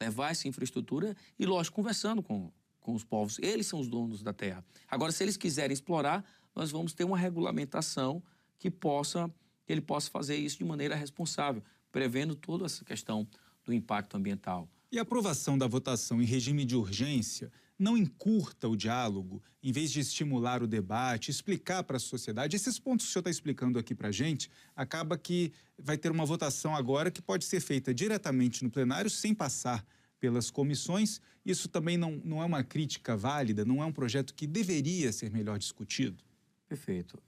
levar 0.00 0.32
essa 0.32 0.48
infraestrutura 0.48 1.16
e, 1.38 1.46
lógico, 1.46 1.76
conversando 1.76 2.20
com, 2.20 2.50
com 2.80 2.94
os 2.94 3.04
povos. 3.04 3.38
Eles 3.38 3.68
são 3.68 3.78
os 3.78 3.86
donos 3.86 4.24
da 4.24 4.32
terra. 4.32 4.64
Agora, 4.88 5.12
se 5.12 5.22
eles 5.22 5.36
quiserem 5.36 5.72
explorar, 5.72 6.24
nós 6.52 6.72
vamos 6.72 6.92
ter 6.92 7.04
uma 7.04 7.16
regulamentação 7.16 8.20
que 8.60 8.70
possa 8.70 9.28
que 9.66 9.72
ele 9.72 9.80
possa 9.80 10.10
fazer 10.10 10.36
isso 10.36 10.58
de 10.58 10.64
maneira 10.64 10.96
responsável, 10.96 11.62
prevendo 11.92 12.34
toda 12.34 12.66
essa 12.66 12.84
questão 12.84 13.26
do 13.64 13.72
impacto 13.72 14.16
ambiental. 14.16 14.68
E 14.90 14.98
a 14.98 15.02
aprovação 15.02 15.56
da 15.56 15.68
votação 15.68 16.20
em 16.20 16.24
regime 16.24 16.64
de 16.64 16.74
urgência 16.74 17.52
não 17.78 17.96
encurta 17.96 18.68
o 18.68 18.76
diálogo, 18.76 19.40
em 19.62 19.70
vez 19.70 19.92
de 19.92 20.00
estimular 20.00 20.60
o 20.60 20.66
debate, 20.66 21.30
explicar 21.30 21.84
para 21.84 21.96
a 21.96 22.00
sociedade. 22.00 22.56
Esses 22.56 22.78
pontos 22.80 23.06
que 23.06 23.10
o 23.10 23.12
senhor 23.12 23.20
está 23.20 23.30
explicando 23.30 23.78
aqui 23.78 23.94
para 23.94 24.08
a 24.08 24.12
gente, 24.12 24.50
acaba 24.74 25.16
que 25.16 25.52
vai 25.78 25.96
ter 25.96 26.10
uma 26.10 26.26
votação 26.26 26.74
agora 26.74 27.10
que 27.10 27.22
pode 27.22 27.44
ser 27.44 27.60
feita 27.60 27.94
diretamente 27.94 28.64
no 28.64 28.70
plenário, 28.70 29.08
sem 29.08 29.32
passar 29.32 29.86
pelas 30.18 30.50
comissões. 30.50 31.20
Isso 31.46 31.68
também 31.68 31.96
não, 31.96 32.20
não 32.24 32.42
é 32.42 32.44
uma 32.44 32.64
crítica 32.64 33.16
válida, 33.16 33.64
não 33.64 33.80
é 33.80 33.86
um 33.86 33.92
projeto 33.92 34.34
que 34.34 34.46
deveria 34.48 35.12
ser 35.12 35.30
melhor 35.30 35.58
discutido? 35.58 36.22
Perfeito. 36.68 37.22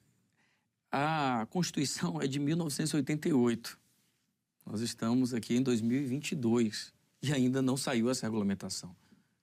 A 0.95 1.47
Constituição 1.49 2.21
é 2.21 2.27
de 2.27 2.39
1988. 2.39 3.79
Nós 4.67 4.83
estamos 4.83 5.33
aqui 5.33 5.57
em 5.57 5.63
2022 5.63 6.93
e 7.23 7.33
ainda 7.33 7.63
não 7.63 7.79
saiu 7.79 8.11
essa 8.11 8.27
regulamentação. 8.27 8.95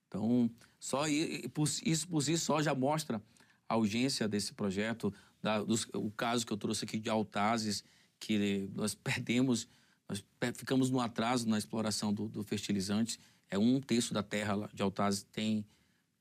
Então, 0.06 0.48
só 0.78 1.08
isso 1.08 2.06
por 2.08 2.22
si 2.22 2.38
só 2.38 2.62
já 2.62 2.72
mostra 2.72 3.20
a 3.68 3.76
urgência 3.76 4.28
desse 4.28 4.54
projeto, 4.54 5.12
da, 5.42 5.60
dos, 5.60 5.88
o 5.92 6.08
caso 6.12 6.46
que 6.46 6.52
eu 6.52 6.56
trouxe 6.56 6.84
aqui 6.84 7.00
de 7.00 7.10
Altazes, 7.10 7.82
que 8.20 8.70
nós 8.72 8.94
perdemos, 8.94 9.66
nós 10.08 10.24
ficamos 10.54 10.88
no 10.88 11.00
atraso 11.00 11.48
na 11.48 11.58
exploração 11.58 12.14
do, 12.14 12.28
do 12.28 12.44
fertilizante. 12.44 13.18
É 13.50 13.58
um 13.58 13.80
terço 13.80 14.14
da 14.14 14.22
terra 14.22 14.70
de 14.72 14.82
Altazes 14.84 15.24
tem 15.32 15.66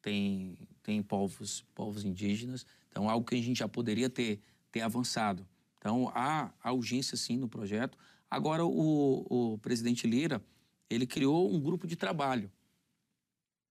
tem 0.01 0.57
tem 0.81 1.03
povos 1.03 1.63
povos 1.75 2.03
indígenas. 2.03 2.65
Então, 2.89 3.07
algo 3.07 3.27
que 3.27 3.35
a 3.35 3.41
gente 3.41 3.59
já 3.59 3.67
poderia 3.67 4.09
ter 4.09 4.41
ter 4.71 4.81
avançado. 4.81 5.47
Então, 5.77 6.11
há, 6.13 6.51
urgência, 6.71 7.15
sim, 7.15 7.37
no 7.37 7.47
projeto. 7.47 7.97
Agora, 8.29 8.65
o, 8.65 9.53
o 9.53 9.57
presidente 9.59 10.05
Lira, 10.05 10.43
ele 10.89 11.07
criou 11.07 11.51
um 11.51 11.59
grupo 11.59 11.87
de 11.87 11.95
trabalho 11.95 12.51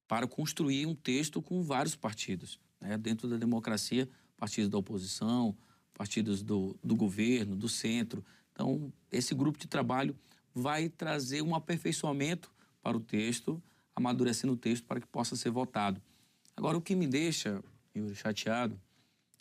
para 0.07 0.27
construir 0.27 0.87
um 0.87 0.95
texto 0.95 1.43
com 1.43 1.63
vários 1.63 1.95
partidos. 1.95 2.59
Né? 2.81 2.97
Dentro 2.97 3.29
da 3.29 3.37
democracia, 3.37 4.09
partidos 4.37 4.71
da 4.71 4.79
oposição, 4.79 5.55
partidos 5.93 6.43
do, 6.43 6.77
do 6.83 6.97
governo, 6.97 7.55
do 7.55 7.69
centro. 7.69 8.25
Então, 8.53 8.93
esse 9.13 9.35
grupo 9.35 9.59
de 9.59 9.67
trabalho 9.67 10.17
vai 10.55 10.89
trazer 10.89 11.43
um 11.43 11.55
aperfeiçoamento 11.55 12.51
para 12.83 12.97
o 12.97 13.01
texto, 13.01 13.63
amadurecendo 13.95 14.55
o 14.55 14.57
texto 14.57 14.85
para 14.85 15.01
que 15.01 15.07
possa 15.07 15.37
ser 15.37 15.51
votado. 15.51 16.01
Agora, 16.57 16.79
o 16.79 16.81
que 16.81 16.95
me 16.97 17.07
deixa, 17.07 17.63
Yuri, 17.95 18.15
chateado, 18.15 18.81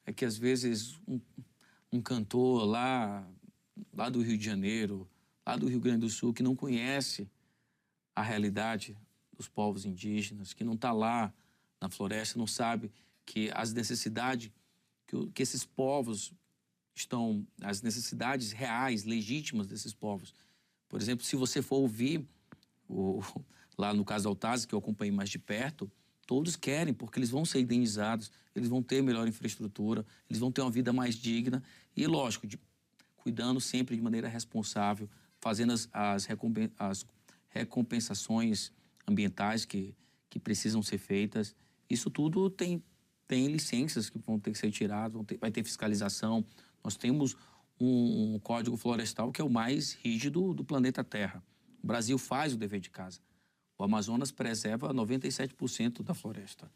é 0.07 0.13
que 0.13 0.23
às 0.23 0.37
vezes 0.37 0.97
um, 1.05 1.19
um 1.91 2.01
cantor 2.01 2.65
lá, 2.65 3.29
lá 3.93 4.09
do 4.09 4.21
Rio 4.21 4.37
de 4.37 4.45
Janeiro, 4.45 5.07
lá 5.45 5.57
do 5.57 5.67
Rio 5.67 5.81
Grande 5.81 5.99
do 5.99 6.09
Sul, 6.09 6.33
que 6.33 6.41
não 6.41 6.55
conhece 6.55 7.29
a 8.15 8.23
realidade 8.23 8.97
dos 9.35 9.49
povos 9.49 9.85
indígenas, 9.85 10.53
que 10.53 10.63
não 10.63 10.73
está 10.73 10.93
lá 10.93 11.31
na 11.79 11.89
floresta, 11.89 12.39
não 12.39 12.47
sabe 12.47 12.89
que 13.25 13.51
as 13.53 13.73
necessidades 13.73 14.49
que, 15.05 15.27
que 15.27 15.43
esses 15.43 15.65
povos 15.65 16.33
estão, 16.95 17.45
as 17.61 17.81
necessidades 17.81 18.53
reais, 18.53 19.03
legítimas 19.03 19.67
desses 19.67 19.93
povos. 19.93 20.33
Por 20.87 21.01
exemplo, 21.01 21.25
se 21.25 21.35
você 21.35 21.61
for 21.61 21.77
ouvir, 21.77 22.25
o, 22.87 23.21
lá 23.77 23.93
no 23.93 24.05
caso 24.05 24.33
da 24.33 24.57
que 24.65 24.73
eu 24.73 24.79
acompanhei 24.79 25.11
mais 25.11 25.29
de 25.29 25.37
perto, 25.37 25.91
todos 26.25 26.55
querem, 26.55 26.93
porque 26.93 27.19
eles 27.19 27.29
vão 27.29 27.45
ser 27.45 27.59
indenizados, 27.59 28.31
eles 28.59 28.69
vão 28.69 28.81
ter 28.81 29.01
melhor 29.01 29.27
infraestrutura, 29.27 30.05
eles 30.29 30.39
vão 30.39 30.51
ter 30.51 30.61
uma 30.61 30.71
vida 30.71 30.91
mais 30.91 31.15
digna 31.15 31.63
e, 31.95 32.05
lógico, 32.07 32.47
de, 32.47 32.59
cuidando 33.15 33.59
sempre 33.59 33.95
de 33.95 34.01
maneira 34.01 34.27
responsável, 34.27 35.09
fazendo 35.39 35.73
as, 35.73 35.89
as, 35.93 36.25
recompen, 36.25 36.71
as 36.77 37.05
recompensações 37.49 38.71
ambientais 39.07 39.65
que, 39.65 39.95
que 40.29 40.39
precisam 40.39 40.81
ser 40.81 40.97
feitas. 40.97 41.55
Isso 41.89 42.09
tudo 42.09 42.49
tem, 42.49 42.83
tem 43.27 43.47
licenças 43.47 44.09
que 44.09 44.17
vão 44.19 44.39
ter 44.39 44.51
que 44.51 44.57
ser 44.57 44.71
tiradas, 44.71 45.21
ter, 45.25 45.37
vai 45.37 45.51
ter 45.51 45.63
fiscalização. 45.63 46.45
Nós 46.83 46.95
temos 46.95 47.35
um, 47.79 48.35
um, 48.35 48.39
código 48.39 48.75
florestal 48.75 49.31
que 49.31 49.41
é 49.41 49.43
o 49.43 49.49
mais 49.49 49.93
rígido 49.93 50.53
do 50.53 50.63
planeta 50.63 51.03
Terra. 51.03 51.43
O 51.83 51.87
Brasil 51.87 52.17
faz 52.17 52.53
o 52.53 52.57
dever 52.57 52.79
de 52.79 52.89
casa. 52.89 53.19
O 53.77 53.83
Amazonas 53.83 54.31
preserva 54.31 54.93
97% 54.93 56.01
da 56.01 56.13
floresta. 56.13 56.69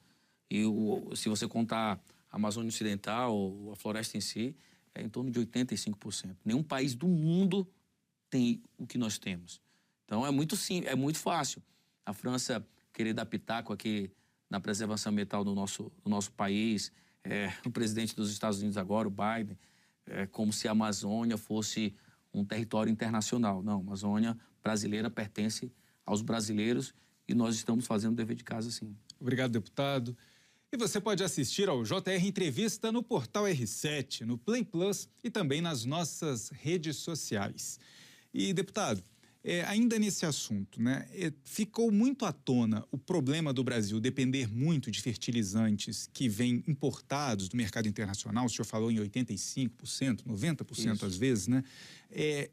E 0.51 0.65
o, 0.65 1.15
se 1.15 1.29
você 1.29 1.47
contar 1.47 1.97
a 2.29 2.35
Amazônia 2.35 2.67
Ocidental, 2.67 3.71
a 3.71 3.75
floresta 3.77 4.17
em 4.17 4.21
si, 4.21 4.53
é 4.93 5.01
em 5.01 5.07
torno 5.07 5.31
de 5.31 5.39
85%. 5.39 6.35
Nenhum 6.43 6.61
país 6.61 6.93
do 6.93 7.07
mundo 7.07 7.65
tem 8.29 8.61
o 8.77 8.85
que 8.85 8.97
nós 8.97 9.17
temos. 9.17 9.61
Então 10.03 10.27
é 10.27 10.29
muito 10.29 10.57
sim, 10.57 10.83
é 10.85 10.93
muito 10.93 11.19
fácil. 11.19 11.63
A 12.05 12.11
França 12.11 12.67
querer 12.91 13.13
dar 13.13 13.25
pitaco 13.25 13.71
aqui 13.71 14.11
na 14.49 14.59
preservação 14.59 15.13
ambiental 15.13 15.45
do 15.45 15.55
nosso, 15.55 15.89
do 16.03 16.09
nosso 16.09 16.33
país, 16.33 16.91
é, 17.23 17.53
o 17.65 17.71
presidente 17.71 18.13
dos 18.13 18.29
Estados 18.29 18.59
Unidos 18.59 18.75
agora, 18.75 19.07
o 19.07 19.11
Biden, 19.11 19.57
é 20.05 20.27
como 20.27 20.51
se 20.51 20.67
a 20.67 20.71
Amazônia 20.71 21.37
fosse 21.37 21.95
um 22.33 22.43
território 22.43 22.91
internacional. 22.91 23.63
Não, 23.63 23.77
a 23.77 23.81
Amazônia 23.81 24.37
brasileira 24.61 25.09
pertence 25.09 25.71
aos 26.05 26.21
brasileiros 26.21 26.93
e 27.25 27.33
nós 27.33 27.55
estamos 27.55 27.87
fazendo 27.87 28.11
o 28.11 28.15
dever 28.15 28.35
de 28.35 28.43
casa 28.43 28.69
sim. 28.69 28.93
Obrigado, 29.17 29.51
deputado. 29.51 30.17
E 30.73 30.77
você 30.77 31.01
pode 31.01 31.21
assistir 31.21 31.67
ao 31.67 31.83
JR 31.83 32.23
Entrevista 32.23 32.93
no 32.93 33.03
portal 33.03 33.43
R7, 33.43 34.21
no 34.21 34.37
Play 34.37 34.63
Plus 34.63 35.09
e 35.21 35.29
também 35.29 35.59
nas 35.59 35.83
nossas 35.83 36.47
redes 36.47 36.95
sociais. 36.95 37.77
E, 38.33 38.53
deputado, 38.53 39.03
é, 39.43 39.65
ainda 39.65 39.99
nesse 39.99 40.25
assunto, 40.25 40.81
né, 40.81 41.09
é, 41.11 41.33
ficou 41.43 41.91
muito 41.91 42.23
à 42.25 42.31
tona 42.31 42.87
o 42.89 42.97
problema 42.97 43.51
do 43.51 43.65
Brasil 43.65 43.99
depender 43.99 44.47
muito 44.47 44.89
de 44.89 45.01
fertilizantes 45.01 46.09
que 46.13 46.29
vêm 46.29 46.63
importados 46.65 47.49
do 47.49 47.57
mercado 47.57 47.89
internacional. 47.89 48.45
O 48.45 48.49
senhor 48.49 48.63
falou 48.63 48.89
em 48.89 48.95
85%, 48.95 50.23
90% 50.23 50.95
Isso. 50.95 51.05
às 51.05 51.17
vezes, 51.17 51.47
né? 51.47 51.65
É, 52.09 52.49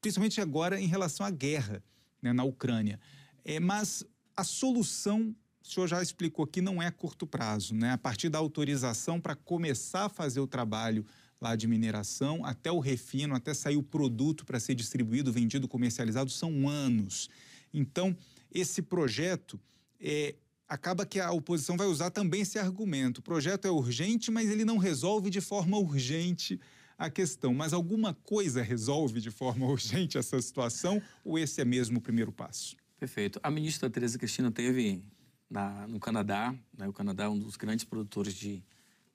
principalmente 0.00 0.40
agora 0.40 0.80
em 0.80 0.88
relação 0.88 1.24
à 1.24 1.30
guerra 1.30 1.80
né, 2.20 2.32
na 2.32 2.42
Ucrânia. 2.42 2.98
É, 3.44 3.60
mas 3.60 4.04
a 4.36 4.42
solução, 4.42 5.32
o 5.66 5.72
senhor 5.72 5.88
já 5.88 6.00
explicou 6.00 6.44
aqui, 6.44 6.60
não 6.60 6.80
é 6.80 6.90
curto 6.92 7.26
prazo, 7.26 7.74
né? 7.74 7.90
A 7.90 7.98
partir 7.98 8.28
da 8.28 8.38
autorização 8.38 9.20
para 9.20 9.34
começar 9.34 10.04
a 10.04 10.08
fazer 10.08 10.38
o 10.38 10.46
trabalho 10.46 11.04
lá 11.40 11.56
de 11.56 11.66
mineração, 11.66 12.44
até 12.44 12.70
o 12.70 12.78
refino, 12.78 13.34
até 13.34 13.52
sair 13.52 13.76
o 13.76 13.82
produto 13.82 14.46
para 14.46 14.60
ser 14.60 14.76
distribuído, 14.76 15.32
vendido, 15.32 15.66
comercializado, 15.66 16.30
são 16.30 16.68
anos. 16.68 17.28
Então, 17.74 18.16
esse 18.54 18.80
projeto 18.80 19.60
é, 20.00 20.36
acaba 20.68 21.04
que 21.04 21.18
a 21.18 21.32
oposição 21.32 21.76
vai 21.76 21.88
usar 21.88 22.10
também 22.10 22.42
esse 22.42 22.60
argumento. 22.60 23.18
O 23.18 23.22
projeto 23.22 23.66
é 23.66 23.70
urgente, 23.70 24.30
mas 24.30 24.48
ele 24.48 24.64
não 24.64 24.78
resolve 24.78 25.30
de 25.30 25.40
forma 25.40 25.76
urgente 25.76 26.60
a 26.96 27.10
questão. 27.10 27.52
Mas 27.52 27.72
alguma 27.72 28.14
coisa 28.14 28.62
resolve 28.62 29.20
de 29.20 29.32
forma 29.32 29.66
urgente 29.68 30.16
essa 30.16 30.40
situação 30.40 31.02
ou 31.24 31.36
esse 31.36 31.60
é 31.60 31.64
mesmo 31.64 31.98
o 31.98 32.00
primeiro 32.00 32.30
passo? 32.30 32.76
Perfeito. 32.98 33.40
A 33.42 33.50
ministra 33.50 33.90
Tereza 33.90 34.16
Cristina 34.16 34.50
teve 34.50 35.02
na, 35.48 35.86
no 35.86 36.00
Canadá, 36.00 36.54
né, 36.76 36.88
o 36.88 36.92
Canadá 36.92 37.24
é 37.24 37.28
um 37.28 37.38
dos 37.38 37.56
grandes 37.56 37.84
produtores 37.84 38.34
de 38.34 38.64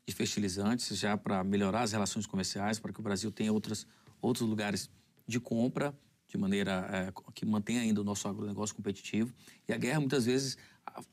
de 0.05 0.13
fertilizantes 0.13 0.97
já 0.97 1.17
para 1.17 1.43
melhorar 1.43 1.83
as 1.83 1.91
relações 1.91 2.25
comerciais, 2.25 2.79
para 2.79 2.91
que 2.91 3.00
o 3.00 3.03
Brasil 3.03 3.31
tenha 3.31 3.51
outras, 3.51 3.88
outros 4.21 4.47
lugares 4.47 4.89
de 5.27 5.39
compra, 5.39 5.95
de 6.27 6.38
maneira 6.38 6.88
é, 6.91 7.13
que 7.33 7.45
mantenha 7.45 7.81
ainda 7.81 8.01
o 8.01 8.03
nosso 8.03 8.27
agronegócio 8.27 8.75
competitivo. 8.75 9.33
E 9.67 9.73
a 9.73 9.77
guerra 9.77 10.00
muitas 10.00 10.25
vezes 10.25 10.57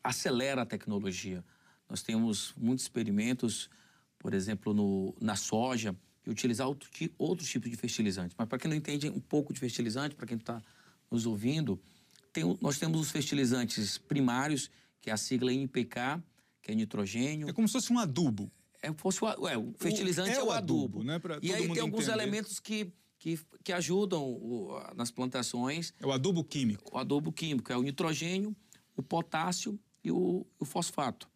acelera 0.03 0.63
a 0.63 0.67
tecnologia. 0.67 1.45
Nós 1.89 2.03
temos 2.03 2.55
muitos 2.57 2.85
experimentos, 2.85 3.69
por 4.19 4.33
exemplo, 4.33 4.73
no, 4.73 5.15
na 5.21 5.37
soja, 5.37 5.95
de 6.23 6.31
utilizar 6.31 6.67
outro, 6.67 6.89
outros 7.17 7.49
tipos 7.49 7.71
de 7.71 7.77
fertilizantes. 7.77 8.37
Mas 8.39 8.49
para 8.49 8.59
quem 8.59 8.69
não 8.69 8.77
entende 8.77 9.09
um 9.09 9.21
pouco 9.21 9.53
de 9.53 9.61
fertilizante, 9.61 10.15
para 10.15 10.27
quem 10.27 10.37
está 10.37 10.63
nos 11.11 11.27
ouvindo, 11.27 11.81
tem, 12.33 12.57
nós 12.61 12.79
temos 12.79 13.01
os 13.01 13.11
fertilizantes 13.11 13.99
primários, 13.99 14.71
que 15.01 15.11
é 15.11 15.13
a 15.13 15.17
sigla 15.17 15.53
NPK, 15.53 16.23
que 16.63 16.73
é 16.73 16.75
nitrogênio. 16.75 17.49
É 17.49 17.53
como 17.53 17.69
se 17.69 17.73
fosse 17.73 17.93
um 17.93 17.99
adubo 17.99 18.51
é, 18.83 18.93
fosse 18.95 19.23
o, 19.23 19.49
é, 19.49 19.57
o 19.57 19.73
fertilizante 19.77 20.31
o, 20.31 20.33
é, 20.33 20.37
é, 20.37 20.43
o 20.43 20.51
adubo. 20.51 21.01
adubo 21.01 21.05
né? 21.05 21.21
e 21.43 21.53
aí 21.53 21.69
tem 21.69 21.81
alguns 21.81 22.05
entender. 22.05 22.23
elementos 22.23 22.61
que, 22.61 22.93
que, 23.19 23.39
que 23.63 23.73
ajudam 23.73 24.23
o, 24.23 24.81
nas 24.95 25.11
plantações. 25.11 25.93
É 26.01 26.07
o 26.07 26.13
adubo 26.13 26.45
químico. 26.45 26.95
O 26.95 26.99
adubo 26.99 27.33
químico 27.33 27.73
é 27.73 27.77
o 27.77 27.83
nitrogênio, 27.83 28.55
o 28.97 29.03
potássio 29.03 29.79
e 30.03 30.11
o, 30.11 30.47
o 30.59 30.65
fosfato. 30.65 31.29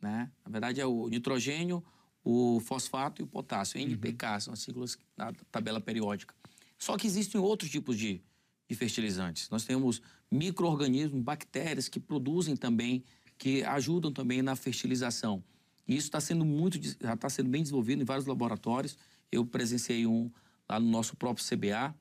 Né? 0.00 0.30
Na 0.44 0.50
verdade, 0.50 0.80
é 0.80 0.86
o 0.86 1.08
nitrogênio, 1.08 1.84
o 2.24 2.60
fosfato 2.60 3.20
e 3.20 3.24
o 3.24 3.26
potássio. 3.26 3.80
NPK 3.80 4.26
uhum. 4.26 4.40
são 4.40 4.54
as 4.54 4.60
siglas 4.60 4.98
da 5.16 5.32
tabela 5.50 5.80
periódica. 5.80 6.34
Só 6.78 6.96
que 6.96 7.06
existem 7.06 7.40
outros 7.40 7.70
tipos 7.70 7.96
de, 7.96 8.20
fertilizantes. 8.74 9.48
Nós 9.50 9.64
temos 9.64 10.00
micro-organismos, 10.30 11.22
bactérias 11.22 11.88
que 11.88 12.00
produzem 12.00 12.56
também, 12.56 13.04
que 13.38 13.62
ajudam 13.64 14.12
também 14.12 14.42
na 14.42 14.56
fertilização. 14.56 15.42
E 15.86 15.96
isso 15.96 16.06
está 16.06 16.20
sendo 16.20 16.44
muito, 16.44 16.78
já 17.00 17.14
está 17.14 17.28
sendo 17.28 17.48
bem 17.50 17.62
desenvolvido 17.62 18.02
em 18.02 18.04
vários 18.04 18.26
laboratórios. 18.26 18.96
Eu 19.30 19.44
presenciei 19.44 20.06
um 20.06 20.30
lá 20.68 20.78
no 20.78 20.88
nosso 20.88 21.16
próprio 21.16 21.44
CBA, 21.44 21.94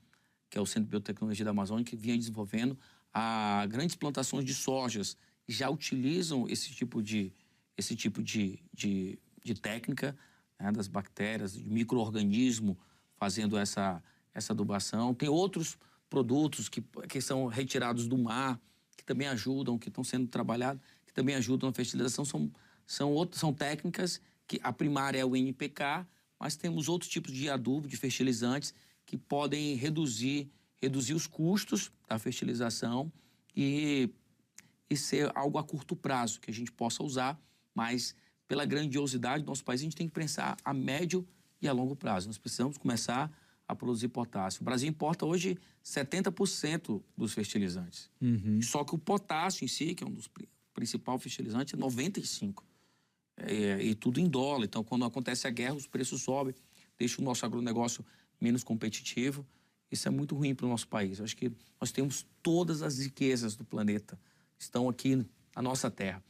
que 0.50 0.58
é 0.58 0.62
o 0.62 0.66
Centro 0.66 0.84
de 0.84 0.92
Biotecnologia 0.92 1.44
da 1.44 1.52
Amazônia, 1.52 1.84
que 1.84 1.96
vinha 1.96 2.18
desenvolvendo 2.18 2.78
a 3.14 3.66
grandes 3.70 3.96
plantações 3.96 4.46
de 4.46 4.54
sojas 4.54 5.18
já 5.48 5.70
utilizam 5.70 6.48
esse 6.48 6.72
tipo 6.74 7.02
de, 7.02 7.34
esse 7.78 7.96
tipo 7.96 8.24
de, 8.24 8.60
de, 8.74 9.20
de 9.44 9.54
técnica 9.54 10.16
né, 10.60 10.72
das 10.72 10.88
bactérias, 10.88 11.54
de 11.54 11.70
microorganismo 11.70 12.78
fazendo 13.16 13.58
essa, 13.58 14.02
essa 14.34 14.54
adubação. 14.54 15.14
Tem 15.14 15.28
outros 15.28 15.78
produtos 16.12 16.70
que, 16.70 16.84
que 17.08 17.22
são 17.22 17.48
retirados 17.48 18.06
do 18.06 18.18
mar, 18.18 18.60
que 18.98 19.04
também 19.04 19.28
ajudam, 19.30 19.80
que 19.80 19.88
estão 19.88 20.04
sendo 20.04 20.28
trabalhados, 20.28 20.84
que 21.08 21.14
também 21.14 21.36
ajudam 21.36 21.70
na 21.70 21.74
fertilização. 21.74 22.26
São 22.26 22.52
são, 22.92 23.14
outras, 23.14 23.40
são 23.40 23.54
técnicas 23.54 24.20
que 24.46 24.60
a 24.62 24.74
primária 24.74 25.18
é 25.18 25.24
o 25.24 25.34
NPK, 25.34 26.06
mas 26.38 26.58
temos 26.58 26.90
outros 26.90 27.10
tipos 27.10 27.32
de 27.32 27.50
adubo, 27.50 27.88
de 27.88 27.96
fertilizantes, 27.96 28.74
que 29.06 29.16
podem 29.16 29.76
reduzir, 29.76 30.52
reduzir 30.82 31.14
os 31.14 31.26
custos 31.26 31.90
da 32.06 32.20
fertilização 32.20 33.10
e, 33.56 34.10
e 34.90 34.98
ser 34.98 35.32
algo 35.36 35.58
a 35.58 35.64
curto 35.64 35.96
prazo 35.96 36.42
que 36.42 36.52
a 36.52 36.54
gente 36.54 36.70
possa 36.70 37.02
usar, 37.02 37.40
mas 37.74 38.14
pela 38.46 38.66
grandiosidade 38.66 39.42
do 39.42 39.48
nosso 39.48 39.64
país, 39.64 39.80
a 39.80 39.86
gente 39.86 39.96
tem 39.96 40.10
que 40.10 40.14
pensar 40.14 40.58
a 40.66 40.74
médio 40.74 41.26
e 41.62 41.68
a 41.70 41.72
longo 41.72 41.96
prazo. 41.96 42.28
Nós 42.28 42.38
precisamos 42.38 42.78
começar 42.78 43.32
a 43.72 43.76
produzir 43.76 44.10
potássio. 44.10 44.62
O 44.62 44.66
Brasil 44.66 44.90
importa 44.90 45.26
hoje 45.26 45.58
70% 45.84 47.02
dos 47.18 47.34
fertilizantes. 47.34 48.10
Uhum. 48.22 48.62
Só 48.62 48.84
que 48.84 48.94
o 48.94 48.98
potássio 48.98 49.64
em 49.64 49.68
si, 49.68 49.96
que 49.96 50.04
é 50.04 50.08
um 50.08 50.12
dos 50.12 50.30
principais 50.74 51.24
fertilizantes, 51.24 51.74
é 51.74 51.78
95% 51.78 52.64
é, 53.38 53.82
e 53.82 53.96
tudo 53.96 54.20
em 54.20 54.28
dólar. 54.28 54.66
Então, 54.66 54.84
quando 54.84 55.06
acontece 55.06 55.48
a 55.48 55.50
guerra, 55.50 55.76
os 55.76 55.88
preços 55.88 56.22
sobem, 56.22 56.54
deixa 56.98 57.22
o 57.22 57.24
nosso 57.24 57.46
agronegócio 57.46 58.06
menos 58.40 58.64
competitivo. 58.64 59.46
Isso 59.90 60.08
é 60.08 60.12
muito 60.12 60.36
ruim 60.36 60.54
para 60.54 60.66
o 60.66 60.70
nosso 60.70 60.88
país. 60.88 61.20
Eu 61.20 61.26
acho 61.26 61.38
que 61.38 61.52
nós 61.80 61.92
temos 61.92 62.26
todas 62.44 62.82
as 62.82 63.00
riquezas 63.00 63.56
do 63.56 63.64
planeta, 63.64 64.20
estão 64.60 64.90
aqui 64.90 65.26
na 65.56 65.62
nossa 65.62 65.90
terra. 65.90 66.22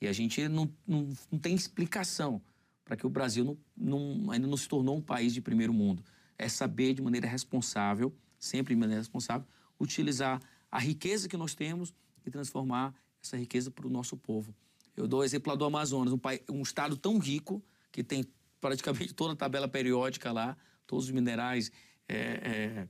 E 0.00 0.06
a 0.06 0.12
gente 0.12 0.46
não, 0.48 0.70
não, 0.86 1.08
não 1.30 1.38
tem 1.38 1.54
explicação 1.54 2.42
para 2.84 2.96
que 2.96 3.06
o 3.06 3.10
Brasil 3.10 3.44
não, 3.44 3.58
não, 3.76 4.30
ainda 4.32 4.46
não 4.46 4.56
se 4.56 4.68
tornou 4.68 4.96
um 4.96 5.00
país 5.00 5.32
de 5.32 5.40
primeiro 5.40 5.72
mundo. 5.72 6.02
É 6.42 6.48
saber 6.48 6.94
de 6.94 7.02
maneira 7.02 7.28
responsável, 7.28 8.14
sempre 8.38 8.74
de 8.74 8.80
maneira 8.80 9.00
responsável, 9.00 9.46
utilizar 9.78 10.40
a 10.70 10.78
riqueza 10.78 11.28
que 11.28 11.36
nós 11.36 11.54
temos 11.54 11.92
e 12.24 12.30
transformar 12.30 12.94
essa 13.22 13.36
riqueza 13.36 13.70
para 13.70 13.86
o 13.86 13.90
nosso 13.90 14.16
povo. 14.16 14.54
Eu 14.96 15.06
dou 15.06 15.20
o 15.20 15.24
exemplo 15.24 15.50
lá 15.50 15.56
do 15.56 15.64
Amazonas, 15.64 16.12
um, 16.12 16.18
país, 16.18 16.40
um 16.50 16.62
estado 16.62 16.96
tão 16.96 17.18
rico 17.18 17.62
que 17.92 18.02
tem 18.02 18.24
praticamente 18.60 19.12
toda 19.12 19.34
a 19.34 19.36
tabela 19.36 19.68
periódica 19.68 20.32
lá, 20.32 20.56
todos 20.86 21.06
os 21.06 21.10
minerais, 21.10 21.70
é, 22.08 22.16
é, 22.16 22.88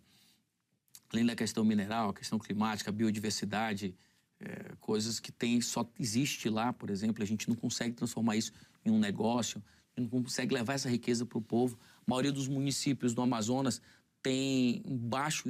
além 1.13 1.27
da 1.27 1.35
questão 1.35 1.65
mineral, 1.65 2.13
questão 2.13 2.39
climática, 2.39 2.93
biodiversidade, 2.93 3.95
é, 4.41 4.75
coisas 4.81 5.21
que 5.21 5.31
tem 5.31 5.61
só 5.61 5.89
existe 5.99 6.49
lá, 6.49 6.73
por 6.73 6.89
exemplo, 6.89 7.23
a 7.23 7.27
gente 7.27 7.49
não 7.49 7.57
consegue 7.57 7.95
transformar 7.95 8.37
isso 8.37 8.53
em 8.85 8.91
um 8.91 8.99
negócio, 8.99 9.63
a 9.97 10.01
gente 10.01 10.13
não 10.13 10.23
consegue 10.23 10.55
levar 10.55 10.75
essa 10.75 10.89
riqueza 10.89 11.27
para 11.27 11.39
o 11.39 11.43
povo. 11.43 11.79
A 12.11 12.19
maioria 12.19 12.33
dos 12.33 12.49
municípios 12.49 13.15
do 13.15 13.23
Amazonas 13.23 13.81
tem 14.21 14.83
um 14.85 14.97
baixo 14.97 15.49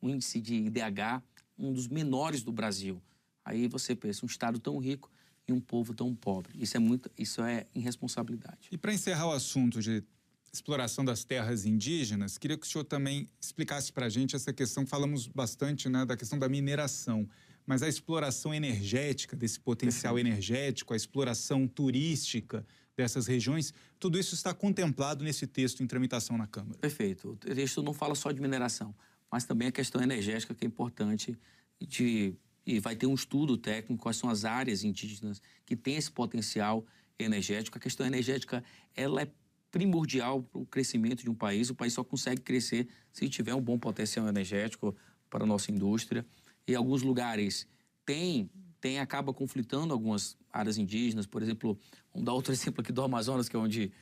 índice 0.00 0.40
de 0.40 0.54
IDH, 0.54 1.20
um 1.58 1.72
dos 1.72 1.88
menores 1.88 2.44
do 2.44 2.52
Brasil. 2.52 3.02
Aí 3.44 3.66
você 3.66 3.96
pensa, 3.96 4.24
um 4.24 4.28
estado 4.28 4.60
tão 4.60 4.78
rico 4.78 5.10
e 5.48 5.52
um 5.52 5.58
povo 5.58 5.92
tão 5.92 6.14
pobre. 6.14 6.52
Isso 6.56 6.76
é 6.76 6.78
muito, 6.78 7.10
isso 7.18 7.42
é 7.42 7.66
irresponsabilidade. 7.74 8.68
E 8.70 8.78
para 8.78 8.94
encerrar 8.94 9.26
o 9.26 9.32
assunto 9.32 9.80
de 9.80 10.04
exploração 10.52 11.04
das 11.04 11.24
terras 11.24 11.66
indígenas, 11.66 12.38
queria 12.38 12.56
que 12.56 12.64
o 12.64 12.70
senhor 12.70 12.84
também 12.84 13.28
explicasse 13.40 13.92
para 13.92 14.06
a 14.06 14.08
gente 14.08 14.36
essa 14.36 14.52
questão. 14.52 14.86
Falamos 14.86 15.26
bastante 15.26 15.88
né, 15.88 16.06
da 16.06 16.16
questão 16.16 16.38
da 16.38 16.48
mineração, 16.48 17.28
mas 17.66 17.82
a 17.82 17.88
exploração 17.88 18.54
energética 18.54 19.34
desse 19.34 19.58
potencial 19.58 20.16
energético, 20.16 20.94
a 20.94 20.96
exploração 20.96 21.66
turística 21.66 22.64
dessas 22.98 23.28
regiões, 23.28 23.72
tudo 24.00 24.18
isso 24.18 24.34
está 24.34 24.52
contemplado 24.52 25.22
nesse 25.22 25.46
texto 25.46 25.84
em 25.84 25.86
tramitação 25.86 26.36
na 26.36 26.48
Câmara. 26.48 26.76
Perfeito. 26.78 27.30
O 27.30 27.36
texto 27.36 27.80
não 27.80 27.94
fala 27.94 28.16
só 28.16 28.32
de 28.32 28.40
mineração, 28.40 28.92
mas 29.30 29.44
também 29.44 29.68
a 29.68 29.72
questão 29.72 30.02
energética 30.02 30.52
que 30.52 30.64
é 30.64 30.68
importante 30.68 31.38
de 31.80 32.34
e 32.66 32.80
vai 32.80 32.94
ter 32.94 33.06
um 33.06 33.14
estudo 33.14 33.56
técnico 33.56 34.02
quais 34.02 34.18
são 34.18 34.28
as 34.28 34.44
áreas 34.44 34.84
indígenas 34.84 35.40
que 35.64 35.74
têm 35.74 35.96
esse 35.96 36.10
potencial 36.10 36.84
energético. 37.18 37.78
A 37.78 37.80
questão 37.80 38.04
energética 38.04 38.62
ela 38.94 39.22
é 39.22 39.28
primordial 39.70 40.42
para 40.42 40.60
o 40.60 40.66
crescimento 40.66 41.22
de 41.22 41.30
um 41.30 41.34
país. 41.34 41.70
O 41.70 41.74
país 41.74 41.94
só 41.94 42.04
consegue 42.04 42.42
crescer 42.42 42.86
se 43.10 43.26
tiver 43.28 43.54
um 43.54 43.60
bom 43.60 43.78
potencial 43.78 44.28
energético 44.28 44.94
para 45.30 45.44
a 45.44 45.46
nossa 45.46 45.70
indústria. 45.70 46.26
Em 46.66 46.74
alguns 46.74 47.00
lugares 47.00 47.66
tem, 48.04 48.50
tem 48.80 48.98
acaba 48.98 49.32
conflitando 49.32 49.92
algumas 49.92 50.36
áreas 50.52 50.78
indígenas. 50.78 51.26
Por 51.26 51.42
exemplo, 51.42 51.78
vamos 52.12 52.26
dar 52.26 52.32
outro 52.32 52.52
exemplo 52.54 52.80
aqui 52.80 52.92
do 52.92 53.02
Amazonas, 53.02 53.48
que 53.48 53.56
é 53.56 53.58
onde, 53.58 53.92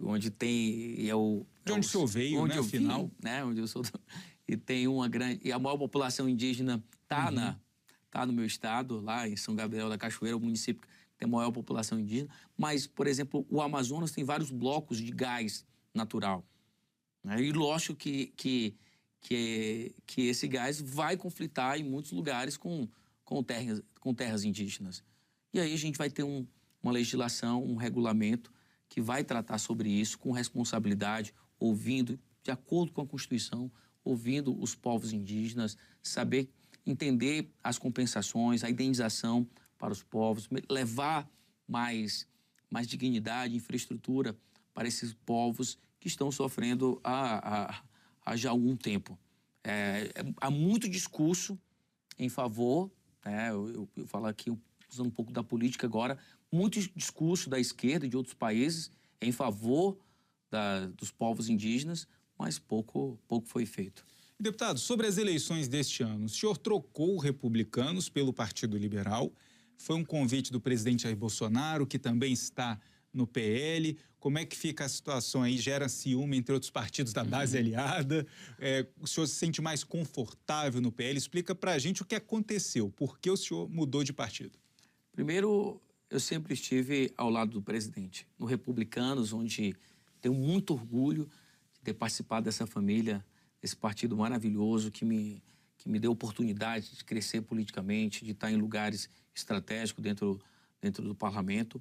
onde 0.00 0.30
tem... 0.30 1.08
É 1.08 1.14
o, 1.14 1.46
de 1.64 1.72
onde 1.72 1.86
é 1.86 1.88
o, 1.88 1.90
senhor 1.90 2.06
veio, 2.06 2.40
onde 2.40 2.54
né, 2.54 2.58
eu 2.58 2.64
afinal? 2.64 3.06
Vim, 3.06 3.12
né, 3.22 3.44
onde 3.44 3.60
eu 3.60 3.66
sou... 3.66 3.82
E 4.48 4.56
tem 4.56 4.86
uma 4.86 5.08
grande... 5.08 5.40
E 5.44 5.50
a 5.50 5.58
maior 5.58 5.76
população 5.76 6.28
indígena 6.28 6.82
está 7.02 7.26
uhum. 7.26 7.32
na 7.32 7.58
tá 8.16 8.24
no 8.24 8.32
meu 8.32 8.46
estado, 8.46 9.00
lá 9.00 9.28
em 9.28 9.36
São 9.36 9.54
Gabriel 9.54 9.90
da 9.90 9.98
Cachoeira, 9.98 10.36
o 10.36 10.40
município 10.40 10.82
que 10.82 11.18
tem 11.18 11.28
a 11.28 11.30
maior 11.30 11.50
população 11.50 11.98
indígena. 11.98 12.30
Mas, 12.56 12.86
por 12.86 13.06
exemplo, 13.06 13.46
o 13.50 13.60
Amazonas 13.60 14.10
tem 14.10 14.24
vários 14.24 14.50
blocos 14.50 14.98
de 14.98 15.10
gás 15.10 15.66
natural. 15.92 16.42
Né? 17.22 17.42
E 17.42 17.52
lógico 17.52 17.94
que, 17.94 18.28
que, 18.36 18.74
que, 19.20 19.94
que 20.06 20.28
esse 20.28 20.48
gás 20.48 20.80
vai 20.80 21.16
conflitar 21.16 21.78
em 21.78 21.84
muitos 21.84 22.12
lugares 22.12 22.56
com, 22.56 22.88
com, 23.26 23.42
terras, 23.42 23.82
com 24.00 24.14
terras 24.14 24.44
indígenas. 24.44 25.04
E 25.52 25.60
aí 25.60 25.74
a 25.74 25.76
gente 25.76 25.98
vai 25.98 26.08
ter 26.08 26.22
um, 26.22 26.46
uma 26.82 26.92
legislação, 26.92 27.62
um 27.62 27.76
regulamento 27.76 28.50
que 28.88 29.02
vai 29.02 29.22
tratar 29.22 29.58
sobre 29.58 29.90
isso 29.90 30.18
com 30.18 30.30
responsabilidade, 30.30 31.34
ouvindo, 31.58 32.18
de 32.42 32.50
acordo 32.50 32.92
com 32.92 33.02
a 33.02 33.06
Constituição, 33.06 33.70
ouvindo 34.02 34.58
os 34.58 34.74
povos 34.74 35.12
indígenas, 35.12 35.76
saber 36.02 36.48
entender 36.86 37.50
as 37.62 37.78
compensações, 37.78 38.62
a 38.62 38.70
indenização 38.70 39.46
para 39.76 39.92
os 39.92 40.02
povos, 40.02 40.48
levar 40.70 41.28
mais, 41.66 42.28
mais 42.70 42.86
dignidade, 42.86 43.56
infraestrutura 43.56 44.38
para 44.72 44.86
esses 44.86 45.12
povos 45.12 45.76
que 45.98 46.06
estão 46.06 46.30
sofrendo 46.30 47.00
há, 47.02 47.70
há, 47.72 47.82
há 48.24 48.36
já 48.36 48.50
algum 48.50 48.76
tempo. 48.76 49.18
É, 49.64 50.12
é, 50.14 50.34
há 50.40 50.48
muito 50.48 50.88
discurso 50.88 51.58
em 52.16 52.28
favor, 52.28 52.90
né, 53.26 53.50
eu, 53.50 53.68
eu, 53.68 53.88
eu 53.96 54.06
falo 54.06 54.26
aqui 54.26 54.50
usando 54.90 55.08
um 55.08 55.10
pouco 55.10 55.32
da 55.32 55.42
política 55.42 55.86
agora, 55.86 56.18
muito 56.50 56.80
discurso 56.94 57.50
da 57.50 57.58
esquerda 57.58 58.06
e 58.06 58.08
de 58.08 58.16
outros 58.16 58.34
países 58.34 58.90
em 59.20 59.32
favor 59.32 59.98
da, 60.50 60.86
dos 60.86 61.10
povos 61.10 61.48
indígenas, 61.48 62.06
mas 62.38 62.58
pouco, 62.58 63.18
pouco 63.26 63.48
foi 63.48 63.66
feito. 63.66 64.04
Deputado, 64.38 64.78
sobre 64.78 65.06
as 65.06 65.16
eleições 65.16 65.66
deste 65.66 66.02
ano, 66.02 66.26
o 66.26 66.28
senhor 66.28 66.58
trocou 66.58 67.18
republicanos 67.18 68.08
pelo 68.08 68.32
Partido 68.32 68.76
Liberal. 68.76 69.32
Foi 69.78 69.96
um 69.96 70.04
convite 70.04 70.52
do 70.52 70.60
presidente 70.60 71.04
Jair 71.04 71.16
Bolsonaro, 71.16 71.86
que 71.86 71.98
também 71.98 72.32
está 72.32 72.78
no 73.12 73.26
PL. 73.26 73.98
Como 74.26 74.38
é 74.40 74.44
que 74.44 74.56
fica 74.56 74.84
a 74.84 74.88
situação 74.88 75.44
aí? 75.44 75.56
Gera 75.56 75.88
ciúme 75.88 76.36
entre 76.36 76.52
outros 76.52 76.68
partidos 76.68 77.12
da 77.12 77.22
base 77.22 77.56
uhum. 77.56 77.62
aliada? 77.62 78.26
É, 78.58 78.84
o 79.00 79.06
senhor 79.06 79.24
se 79.28 79.36
sente 79.36 79.62
mais 79.62 79.84
confortável 79.84 80.80
no 80.80 80.90
PL? 80.90 81.16
Explica 81.16 81.54
para 81.54 81.74
a 81.74 81.78
gente 81.78 82.02
o 82.02 82.04
que 82.04 82.16
aconteceu. 82.16 82.90
Por 82.90 83.20
que 83.20 83.30
o 83.30 83.36
senhor 83.36 83.68
mudou 83.68 84.02
de 84.02 84.12
partido? 84.12 84.58
Primeiro, 85.12 85.80
eu 86.10 86.18
sempre 86.18 86.54
estive 86.54 87.14
ao 87.16 87.30
lado 87.30 87.52
do 87.52 87.62
presidente. 87.62 88.26
No 88.36 88.46
Republicanos, 88.46 89.32
onde 89.32 89.76
tenho 90.20 90.34
muito 90.34 90.74
orgulho 90.74 91.30
de 91.72 91.80
ter 91.82 91.94
participado 91.94 92.46
dessa 92.46 92.66
família 92.66 93.24
esse 93.62 93.76
partido 93.76 94.16
maravilhoso 94.16 94.90
que 94.90 95.04
me, 95.04 95.40
que 95.78 95.88
me 95.88 96.00
deu 96.00 96.10
oportunidade 96.10 96.96
de 96.96 97.04
crescer 97.04 97.42
politicamente, 97.42 98.24
de 98.24 98.32
estar 98.32 98.50
em 98.50 98.56
lugares 98.56 99.08
estratégicos 99.32 100.02
dentro, 100.02 100.42
dentro 100.80 101.04
do 101.04 101.14
parlamento. 101.14 101.80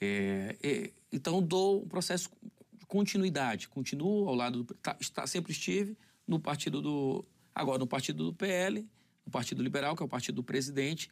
É, 0.00 0.56
é, 0.62 0.90
então, 1.12 1.42
dou 1.42 1.82
um 1.82 1.88
processo 1.88 2.30
de 2.78 2.86
continuidade, 2.86 3.68
continuo 3.68 4.28
ao 4.28 4.34
lado 4.34 4.64
do. 4.64 4.74
Tá, 4.74 4.96
está, 4.98 5.26
sempre 5.26 5.52
estive 5.52 5.96
no 6.26 6.40
partido 6.40 6.80
do. 6.80 7.24
Agora, 7.54 7.78
no 7.78 7.86
partido 7.86 8.24
do 8.24 8.32
PL, 8.32 8.86
no 9.26 9.32
Partido 9.32 9.62
Liberal, 9.62 9.94
que 9.94 10.02
é 10.02 10.06
o 10.06 10.08
partido 10.08 10.36
do 10.36 10.42
presidente, 10.42 11.10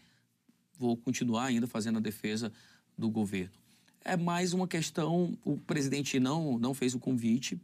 vou 0.78 0.96
continuar 0.96 1.46
ainda 1.46 1.66
fazendo 1.66 1.98
a 1.98 2.00
defesa 2.00 2.52
do 2.96 3.10
governo. 3.10 3.52
É 4.04 4.16
mais 4.16 4.52
uma 4.54 4.66
questão, 4.66 5.36
o 5.44 5.58
presidente 5.58 6.18
não, 6.18 6.58
não 6.58 6.72
fez 6.72 6.94
o 6.94 6.98
convite, 6.98 7.60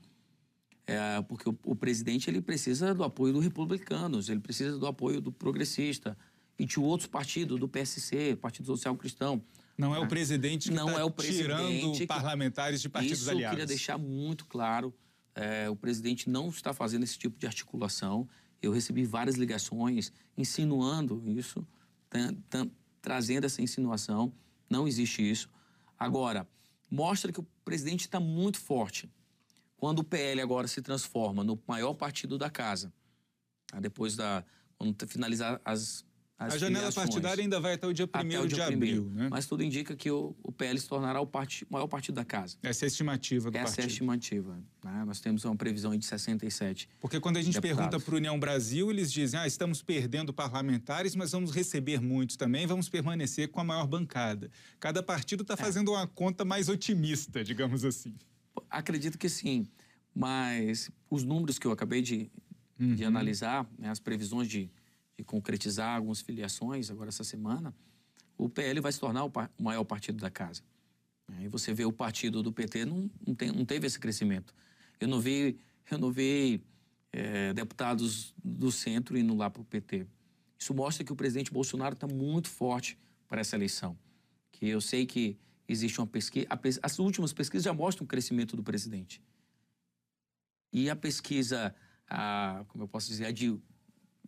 é, 0.87 1.23
porque 1.23 1.49
o, 1.49 1.59
o, 1.65 1.75
presidente 1.75 2.29
ele 2.29 2.43
precisa 2.43 2.95
do 2.95 3.03
apoio 3.05 3.33
dos 3.33 3.43
republicanos, 3.43 4.29
ele 4.29 4.41
precisa 4.41 4.77
do 4.77 4.87
apoio 4.87 5.21
do 5.21 5.33
progressista 5.33 6.17
e 6.59 6.67
de 6.67 6.79
outros 6.79 7.07
partidos, 7.09 7.59
do 7.59 7.69
PSC, 7.69 8.37
Partido 8.37 8.67
Social 8.67 8.95
Cristão. 8.97 9.43
Não 9.77 9.95
é 9.95 9.99
o 9.99 10.07
presidente 10.07 10.71
que 10.71 10.75
está 10.75 10.91
é 10.93 11.33
tirando 11.33 11.93
que, 11.93 12.07
parlamentares 12.07 12.81
de 12.81 12.89
partidos 12.89 13.21
isso 13.21 13.31
aliados. 13.31 13.45
Isso 13.45 13.47
eu 13.47 13.51
queria 13.51 13.67
deixar 13.67 13.99
muito 13.99 14.47
claro. 14.47 14.95
É, 15.35 15.69
o 15.69 15.75
presidente 15.75 16.31
não 16.31 16.49
está 16.49 16.73
fazendo 16.73 17.03
esse 17.03 17.19
tipo 17.19 17.39
de 17.39 17.47
articulação. 17.47 18.29
Eu 18.63 18.73
recebi 18.73 19.05
várias 19.05 19.35
ligações 19.37 20.13
insinuando 20.37 21.23
isso, 21.27 21.67
trazendo 23.03 23.45
essa 23.45 23.61
insinuação. 23.61 24.33
Não 24.71 24.87
existe 24.87 25.29
isso. 25.29 25.49
Agora, 25.99 26.47
mostra 26.91 27.33
que 27.33 27.41
o 27.41 27.47
presidente 27.65 28.03
está 28.03 28.21
muito 28.21 28.59
forte 28.59 29.11
quando 29.77 29.99
o 29.99 30.05
PL 30.05 30.41
agora 30.41 30.67
se 30.67 30.81
transforma 30.81 31.45
no 31.45 31.61
maior 31.67 31.95
partido 31.95 32.39
da 32.39 32.49
casa, 32.49 32.93
tá? 33.67 33.81
depois 33.81 34.17
da. 34.17 34.45
Quando 34.79 34.97
finalizar 35.07 35.61
as. 35.65 36.05
As 36.47 36.55
a 36.55 36.59
janela 36.59 36.93
partidária 36.93 37.43
ainda 37.43 37.61
vai 37.61 37.75
até 37.75 37.87
o 37.87 37.93
dia 37.93 38.07
1 38.07 38.47
de 38.47 38.61
abril, 38.61 39.11
né? 39.15 39.29
Mas 39.31 39.47
tudo 39.47 39.63
indica 39.63 39.97
que 39.97 40.11
o, 40.11 40.35
o 40.43 40.53
PL 40.53 40.79
se 40.79 40.89
tornará 40.89 41.21
o 41.21 41.27
part, 41.27 41.67
maior 41.71 41.87
partido 41.87 42.15
da 42.15 42.25
casa. 42.25 42.57
Essa 42.63 42.85
é 42.85 42.87
a 42.87 42.89
estimativa 42.89 43.51
do 43.51 43.57
Essa 43.57 43.65
partido. 43.65 43.79
Essa 43.79 43.81
é 43.81 43.85
a 43.85 43.89
estimativa. 43.89 44.59
Né? 44.85 45.05
Nós 45.07 45.21
temos 45.21 45.45
uma 45.45 45.57
previsão 45.57 45.97
de 45.97 46.05
67. 46.05 46.89
Porque 47.01 47.19
quando 47.21 47.37
a 47.37 47.43
gente 47.43 47.55
deputados. 47.55 47.79
pergunta 47.79 48.05
para 48.05 48.15
o 48.15 48.17
União 48.19 48.39
Brasil, 48.39 48.91
eles 48.91 49.13
dizem: 49.13 49.41
ah, 49.41 49.47
estamos 49.47 49.83
perdendo 49.83 50.33
parlamentares, 50.33 51.15
mas 51.15 51.33
vamos 51.33 51.51
receber 51.51 52.01
muitos 52.01 52.37
também, 52.37 52.67
vamos 52.67 52.89
permanecer 52.89 53.49
com 53.49 53.61
a 53.61 53.65
maior 53.65 53.87
bancada. 53.87 54.51
Cada 54.79 55.03
partido 55.03 55.43
está 55.43 55.55
é. 55.55 55.57
fazendo 55.57 55.93
uma 55.93 56.07
conta 56.07 56.45
mais 56.45 56.69
otimista, 56.69 57.43
digamos 57.43 57.85
assim. 57.85 58.15
Acredito 58.71 59.19
que 59.19 59.29
sim, 59.29 59.67
mas 60.15 60.91
os 61.11 61.25
números 61.25 61.59
que 61.59 61.67
eu 61.67 61.73
acabei 61.73 62.03
de, 62.03 62.31
uhum. 62.79 62.95
de 62.95 63.05
analisar, 63.05 63.69
né, 63.79 63.89
as 63.89 63.99
previsões 63.99 64.49
de, 64.49 64.71
de, 65.17 65.25
concretizar 65.25 65.97
algumas 65.97 66.21
filiações 66.21 66.91
agora 66.91 67.09
essa 67.09 67.25
semana, 67.25 67.75
o 68.37 68.49
PL 68.49 68.81
vai 68.81 68.93
se 68.93 69.01
tornar 69.01 69.25
o, 69.25 69.33
o 69.59 69.63
maior 69.63 69.85
partido 69.85 70.19
da 70.19 70.31
casa. 70.31 70.63
Aí 71.29 71.49
você 71.49 71.73
vê 71.73 71.85
o 71.85 71.93
partido 71.93 72.43
do 72.43 72.53
PT 72.53 72.85
não, 72.85 73.11
não, 73.27 73.35
tem, 73.35 73.51
não 73.51 73.65
teve 73.65 73.87
esse 73.87 73.99
crescimento. 73.99 74.55
Eu 75.01 75.09
não 75.09 75.21
vi, 75.21 75.59
eu 75.91 75.99
não 75.99 76.11
vi 76.11 76.63
é, 77.13 77.53
deputados 77.53 78.35
do 78.43 78.71
centro 78.71 79.17
indo 79.17 79.35
lá 79.35 79.49
para 79.49 79.63
o 79.63 79.65
PT. 79.65 80.07
Isso 80.59 80.75
mostra 80.75 81.05
que 81.05 81.13
o 81.13 81.17
presidente 81.17 81.53
Bolsonaro 81.53 81.95
está 81.95 82.07
muito 82.07 82.49
forte 82.49 82.99
para 83.29 83.41
essa 83.41 83.57
eleição. 83.57 83.99
Que 84.53 84.69
eu 84.69 84.81
sei 84.81 85.07
que 85.07 85.39
existe 85.69 86.01
uma 86.01 86.07
pesquisa. 86.07 86.47
As 86.83 86.99
últimas 86.99 87.33
pesquisas 87.33 87.65
já 87.65 87.73
mostram 87.73 88.05
o 88.05 88.09
crescimento 88.09 88.57
do 88.57 88.63
presidente. 88.63 89.23
E 90.73 90.91
a 90.91 90.97
pesquisa, 90.97 91.75
a, 92.09 92.65
como 92.69 92.85
eu 92.85 92.89
posso 92.89 93.09
dizer, 93.09 93.27
a 93.27 93.31
de 93.31 93.57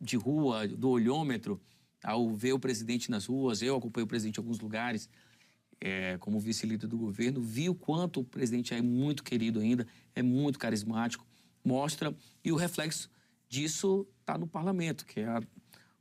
de 0.01 0.17
rua, 0.17 0.67
do 0.69 0.89
olhômetro, 0.89 1.61
ao 2.03 2.35
ver 2.35 2.53
o 2.53 2.59
presidente 2.59 3.11
nas 3.11 3.27
ruas, 3.27 3.63
eu 3.63 3.77
acompanhei 3.77 4.05
o 4.05 4.09
presidente 4.09 4.37
em 4.37 4.41
alguns 4.41 4.59
lugares, 4.59 5.09
é, 5.81 6.17
como 6.19 6.39
vice-líder 6.41 6.87
do 6.87 6.97
governo, 6.97 7.41
vi 7.41 7.69
o 7.69 7.75
quanto 7.75 8.21
o 8.21 8.25
presidente 8.25 8.73
é 8.73 8.81
muito 8.81 9.23
querido 9.23 9.61
ainda, 9.61 9.87
é 10.15 10.23
muito 10.23 10.59
carismático, 10.59 11.27
mostra, 11.65 12.17
e 12.45 12.53
o 12.53 12.57
reflexo 12.57 13.11
disso 13.49 14.07
está 14.21 14.39
no 14.39 14.47
parlamento, 14.47 15.05
que 15.05 15.21
é 15.21 15.27
a, 15.27 15.43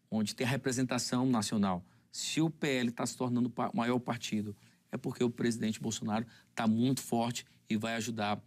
onde 0.10 0.36
tem 0.36 0.46
a 0.46 0.50
representação 0.50 1.26
nacional. 1.26 1.84
Se 2.12 2.42
o 2.42 2.50
PL 2.50 2.90
está 2.90 3.06
se 3.06 3.18
tornando 3.18 3.52
o 3.56 3.78
maior 3.78 4.00
partido, 4.00 4.56
é 4.92 4.98
porque 4.98 5.24
o 5.24 5.30
presidente 5.30 5.80
Bolsonaro 5.80 6.26
está 6.50 6.68
muito 6.68 7.02
forte 7.02 7.46
e 7.70 7.76
vai 7.76 7.96
ajudar 7.96 8.42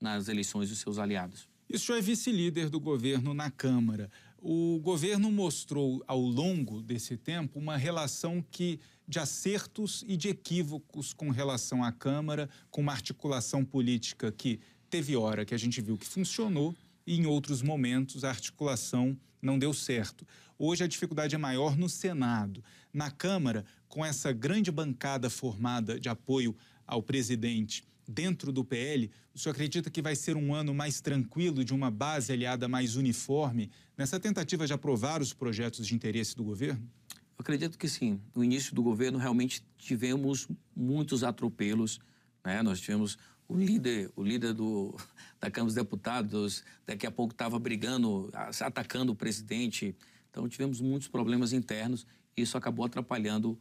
nas 0.00 0.28
eleições 0.28 0.70
os 0.70 0.78
seus 0.78 0.98
aliados. 0.98 1.48
Isso 1.68 1.92
é 1.92 2.00
vice-líder 2.00 2.68
do 2.68 2.80
governo 2.80 3.32
na 3.32 3.50
Câmara. 3.50 4.10
O 4.42 4.78
governo 4.78 5.30
mostrou 5.30 6.02
ao 6.06 6.18
longo 6.18 6.80
desse 6.80 7.14
tempo 7.14 7.58
uma 7.58 7.76
relação 7.76 8.42
que 8.50 8.80
de 9.06 9.18
acertos 9.18 10.02
e 10.08 10.16
de 10.16 10.30
equívocos 10.30 11.12
com 11.12 11.28
relação 11.28 11.84
à 11.84 11.92
Câmara, 11.92 12.48
com 12.70 12.80
uma 12.80 12.92
articulação 12.92 13.62
política 13.62 14.32
que 14.32 14.58
teve 14.88 15.14
hora 15.14 15.44
que 15.44 15.54
a 15.54 15.58
gente 15.58 15.82
viu 15.82 15.98
que 15.98 16.06
funcionou 16.06 16.74
e 17.06 17.18
em 17.18 17.26
outros 17.26 17.60
momentos 17.60 18.24
a 18.24 18.30
articulação 18.30 19.14
não 19.42 19.58
deu 19.58 19.74
certo. 19.74 20.26
Hoje 20.58 20.84
a 20.84 20.86
dificuldade 20.86 21.34
é 21.34 21.38
maior 21.38 21.76
no 21.76 21.88
Senado. 21.88 22.64
Na 22.94 23.10
Câmara, 23.10 23.64
com 23.88 24.02
essa 24.02 24.32
grande 24.32 24.70
bancada 24.70 25.28
formada 25.28 26.00
de 26.00 26.08
apoio 26.08 26.56
ao 26.86 27.02
presidente 27.02 27.84
dentro 28.10 28.52
do 28.52 28.64
PL, 28.64 29.10
o 29.32 29.38
senhor 29.38 29.52
acredita 29.52 29.88
que 29.90 30.02
vai 30.02 30.16
ser 30.16 30.36
um 30.36 30.52
ano 30.52 30.74
mais 30.74 31.00
tranquilo, 31.00 31.64
de 31.64 31.72
uma 31.72 31.90
base 31.90 32.32
aliada 32.32 32.68
mais 32.68 32.96
uniforme, 32.96 33.70
nessa 33.96 34.18
tentativa 34.18 34.66
de 34.66 34.72
aprovar 34.72 35.22
os 35.22 35.32
projetos 35.32 35.86
de 35.86 35.94
interesse 35.94 36.36
do 36.36 36.42
governo? 36.42 36.82
Eu 37.10 37.42
acredito 37.42 37.78
que 37.78 37.88
sim. 37.88 38.20
No 38.34 38.42
início 38.42 38.74
do 38.74 38.82
governo, 38.82 39.18
realmente 39.18 39.64
tivemos 39.78 40.48
muitos 40.74 41.22
atropelos. 41.22 42.00
Né? 42.44 42.62
Nós 42.62 42.80
tivemos 42.80 43.16
o 43.48 43.56
líder, 43.56 44.10
o 44.16 44.22
líder 44.22 44.52
do, 44.52 44.94
da 45.40 45.50
Câmara 45.50 45.66
dos 45.66 45.74
Deputados, 45.74 46.64
daqui 46.84 47.06
a 47.06 47.10
pouco 47.10 47.32
estava 47.32 47.58
brigando, 47.58 48.28
atacando 48.60 49.12
o 49.12 49.14
presidente. 49.14 49.94
Então, 50.30 50.48
tivemos 50.48 50.80
muitos 50.80 51.08
problemas 51.08 51.52
internos 51.52 52.06
e 52.36 52.42
isso 52.42 52.58
acabou 52.58 52.84
atrapalhando 52.84 53.58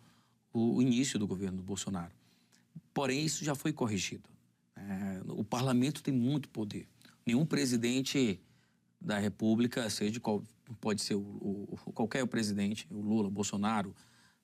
o, 0.52 0.78
o 0.78 0.82
início 0.82 1.20
do 1.20 1.28
governo 1.28 1.58
do 1.58 1.64
Bolsonaro. 1.64 2.12
Porém, 2.94 3.24
isso 3.24 3.46
já 3.46 3.56
foi 3.56 3.72
corrigido. 3.72 4.30
É, 4.88 5.22
o 5.28 5.44
parlamento 5.44 6.02
tem 6.02 6.14
muito 6.14 6.50
poder. 6.50 6.88
Nenhum 7.26 7.46
presidente 7.46 8.42
da 9.00 9.18
República, 9.18 9.90
seja 9.90 10.20
qual, 10.20 10.44
pode 10.80 11.02
ser 11.02 11.16
o, 11.16 11.22
o, 11.86 11.94
qualquer 11.94 12.26
presidente, 12.28 12.88
o 12.90 13.00
Lula, 13.00 13.30
Bolsonaro, 13.30 13.96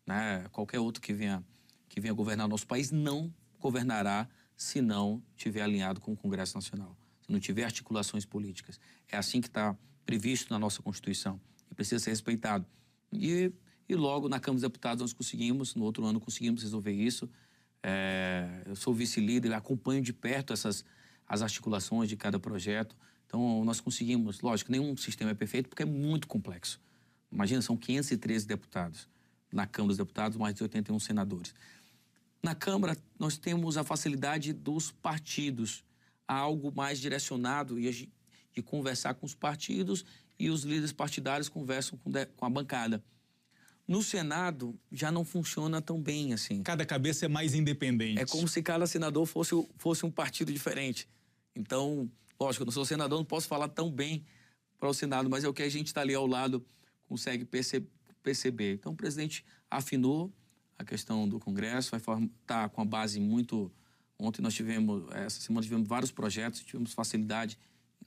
né, 0.05 0.47
qualquer 0.51 0.79
outro 0.79 1.01
que 1.01 1.13
venha, 1.13 1.43
que 1.89 1.99
venha 1.99 2.13
governar 2.13 2.47
nosso 2.47 2.67
país, 2.67 2.91
não 2.91 3.33
governará 3.59 4.27
se 4.55 4.81
não 4.81 5.21
tiver 5.35 5.61
alinhado 5.61 5.99
com 5.99 6.13
o 6.13 6.17
Congresso 6.17 6.55
Nacional, 6.55 6.97
se 7.21 7.31
não 7.31 7.39
tiver 7.39 7.63
articulações 7.63 8.25
políticas. 8.25 8.79
É 9.09 9.17
assim 9.17 9.41
que 9.41 9.47
está 9.47 9.77
previsto 10.05 10.53
na 10.53 10.59
nossa 10.59 10.81
Constituição 10.81 11.39
e 11.69 11.75
precisa 11.75 11.99
ser 11.99 12.11
respeitado. 12.11 12.65
E, 13.11 13.51
e 13.89 13.95
logo 13.95 14.29
na 14.29 14.39
Câmara 14.39 14.55
dos 14.55 14.61
Deputados 14.61 15.01
nós 15.01 15.13
conseguimos, 15.13 15.75
no 15.75 15.83
outro 15.83 16.05
ano 16.05 16.19
conseguimos 16.19 16.63
resolver 16.63 16.93
isso. 16.93 17.29
É, 17.87 18.63
eu 18.65 18.75
sou 18.75 18.95
vice-líder, 18.95 19.53
acompanho 19.53 20.01
de 20.01 20.11
perto 20.11 20.51
essas 20.51 20.83
as 21.27 21.43
articulações 21.43 22.09
de 22.09 22.17
cada 22.17 22.39
projeto. 22.39 22.95
Então, 23.27 23.63
nós 23.63 23.79
conseguimos, 23.79 24.41
lógico, 24.41 24.71
nenhum 24.71 24.97
sistema 24.97 25.31
é 25.31 25.33
perfeito 25.35 25.69
porque 25.69 25.83
é 25.83 25.85
muito 25.85 26.27
complexo. 26.27 26.81
Imagina, 27.31 27.61
são 27.61 27.77
513 27.77 28.47
deputados 28.47 29.07
na 29.51 29.67
Câmara 29.67 29.89
dos 29.89 29.97
Deputados, 29.97 30.37
mais 30.37 30.55
de 30.55 30.63
81 30.63 30.99
senadores. 30.99 31.53
Na 32.41 32.55
Câmara, 32.55 32.97
nós 33.19 33.37
temos 33.37 33.77
a 33.77 33.83
facilidade 33.83 34.51
dos 34.51 34.91
partidos, 34.91 35.83
algo 36.27 36.71
mais 36.75 36.99
direcionado 36.99 37.79
e 37.79 38.11
de 38.51 38.61
conversar 38.63 39.13
com 39.13 39.27
os 39.27 39.35
partidos 39.35 40.05
e 40.39 40.49
os 40.49 40.63
líderes 40.63 40.91
partidários 40.91 41.49
conversam 41.49 41.99
com, 41.99 42.11
com 42.35 42.45
a 42.45 42.49
bancada. 42.49 43.03
No 43.87 44.01
Senado 44.01 44.77
já 44.91 45.11
não 45.11 45.23
funciona 45.23 45.81
tão 45.81 46.01
bem 46.01 46.33
assim. 46.33 46.63
Cada 46.63 46.85
cabeça 46.85 47.25
é 47.25 47.27
mais 47.27 47.53
independente. 47.53 48.19
É 48.19 48.25
como 48.25 48.47
se 48.47 48.61
cada 48.63 48.87
senador 48.87 49.25
fosse, 49.25 49.51
fosse 49.77 50.05
um 50.05 50.11
partido 50.11 50.51
diferente. 50.51 51.07
Então, 51.55 52.09
lógico, 52.39 52.63
eu 52.63 52.65
não 52.65 52.73
sou 52.73 52.83
senador, 52.83 53.19
não 53.19 53.25
posso 53.25 53.47
falar 53.47 53.69
tão 53.69 53.91
bem 53.91 54.25
para 54.79 54.89
o 54.89 54.93
Senado, 54.93 55.29
mas 55.29 55.43
é 55.43 55.47
o 55.47 55.53
que 55.53 55.61
a 55.61 55.69
gente 55.69 55.87
está 55.87 56.01
ali 56.01 56.15
ao 56.15 56.25
lado 56.25 56.65
consegue 57.07 57.45
perceber. 57.45 58.73
Então, 58.73 58.93
o 58.93 58.95
presidente 58.95 59.45
afinou 59.69 60.33
a 60.77 60.83
questão 60.83 61.27
do 61.27 61.39
Congresso, 61.39 61.91
vai 61.91 61.99
estar 61.99 62.27
tá 62.45 62.69
com 62.69 62.81
a 62.81 62.85
base 62.85 63.19
muito. 63.19 63.71
Ontem 64.17 64.41
nós 64.41 64.53
tivemos, 64.53 65.09
essa 65.11 65.39
semana 65.39 65.63
tivemos 65.63 65.87
vários 65.87 66.11
projetos, 66.11 66.61
tivemos 66.61 66.93
facilidade 66.93 67.57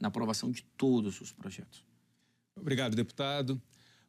na 0.00 0.08
aprovação 0.08 0.50
de 0.50 0.62
todos 0.76 1.20
os 1.20 1.32
projetos. 1.32 1.84
Obrigado, 2.56 2.96
deputado. 2.96 3.60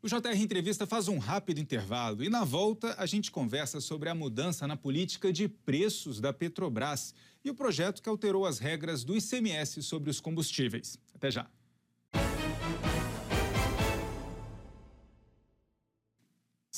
O 0.02 0.08
JR 0.08 0.42
Entrevista 0.42 0.88
faz 0.88 1.10
um 1.10 1.18
rápido 1.18 1.60
intervalo 1.60 2.24
e, 2.24 2.30
na 2.30 2.46
volta, 2.46 2.96
a 2.98 3.06
gente 3.06 3.30
conversa 3.30 3.82
sobre 3.82 4.08
a 4.08 4.16
mudança 4.16 4.66
na 4.66 4.78
política 4.78 5.34
de 5.34 5.50
preços 5.50 6.22
da 6.22 6.32
Petrobras 6.32 7.14
e 7.44 7.50
o 7.50 7.54
projeto 7.54 8.02
que 8.02 8.08
alterou 8.08 8.46
as 8.46 8.60
regras 8.60 9.04
do 9.04 9.14
ICMS 9.18 9.84
sobre 9.84 10.10
os 10.10 10.22
combustíveis. 10.22 10.98
Até 11.14 11.30
já. 11.30 11.50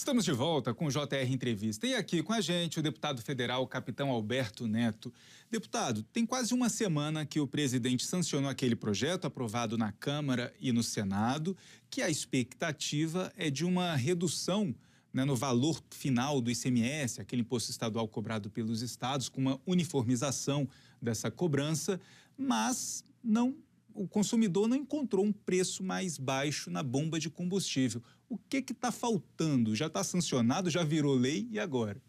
Estamos 0.01 0.25
de 0.25 0.31
volta 0.31 0.73
com 0.73 0.87
o 0.87 0.89
JR 0.89 1.29
Entrevista. 1.29 1.85
E 1.85 1.93
aqui 1.93 2.23
com 2.23 2.33
a 2.33 2.41
gente 2.41 2.79
o 2.79 2.81
deputado 2.81 3.21
federal 3.21 3.67
Capitão 3.67 4.09
Alberto 4.09 4.65
Neto. 4.65 5.13
Deputado, 5.47 6.01
tem 6.11 6.25
quase 6.25 6.55
uma 6.55 6.69
semana 6.69 7.23
que 7.23 7.39
o 7.39 7.45
presidente 7.45 8.03
sancionou 8.03 8.49
aquele 8.49 8.75
projeto 8.75 9.25
aprovado 9.25 9.77
na 9.77 9.91
Câmara 9.91 10.51
e 10.59 10.71
no 10.71 10.81
Senado, 10.81 11.55
que 11.87 12.01
a 12.01 12.09
expectativa 12.09 13.31
é 13.37 13.51
de 13.51 13.63
uma 13.63 13.95
redução 13.95 14.73
né, 15.13 15.23
no 15.23 15.35
valor 15.35 15.79
final 15.91 16.41
do 16.41 16.49
ICMS, 16.49 17.21
aquele 17.21 17.43
imposto 17.43 17.69
estadual 17.69 18.07
cobrado 18.07 18.49
pelos 18.49 18.81
estados, 18.81 19.29
com 19.29 19.39
uma 19.39 19.61
uniformização 19.67 20.67
dessa 20.99 21.29
cobrança, 21.29 22.01
mas 22.35 23.05
não 23.23 23.55
o 23.93 24.07
consumidor 24.07 24.67
não 24.67 24.75
encontrou 24.75 25.25
um 25.25 25.31
preço 25.31 25.83
mais 25.83 26.17
baixo 26.17 26.69
na 26.69 26.83
bomba 26.83 27.19
de 27.19 27.29
combustível. 27.29 28.01
O 28.29 28.37
que 28.37 28.57
está 28.57 28.91
faltando? 28.91 29.75
Já 29.75 29.87
está 29.87 30.03
sancionado, 30.03 30.69
já 30.69 30.83
virou 30.83 31.13
lei 31.13 31.47
e 31.51 31.59
agora? 31.59 32.01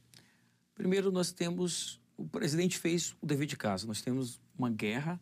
Primeiro, 0.75 1.11
nós 1.11 1.33
temos. 1.33 2.01
O 2.17 2.27
presidente 2.27 2.79
fez 2.79 3.17
o 3.21 3.27
dever 3.27 3.47
de 3.47 3.57
casa. 3.57 3.87
Nós 3.87 4.01
temos 4.03 4.41
uma 4.57 4.71
guerra 4.71 5.21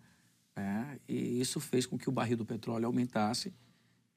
né, 0.56 0.98
e 1.08 1.40
isso 1.40 1.60
fez 1.60 1.86
com 1.86 1.96
que 1.96 2.08
o 2.08 2.12
barril 2.12 2.36
do 2.36 2.44
petróleo 2.44 2.86
aumentasse. 2.86 3.52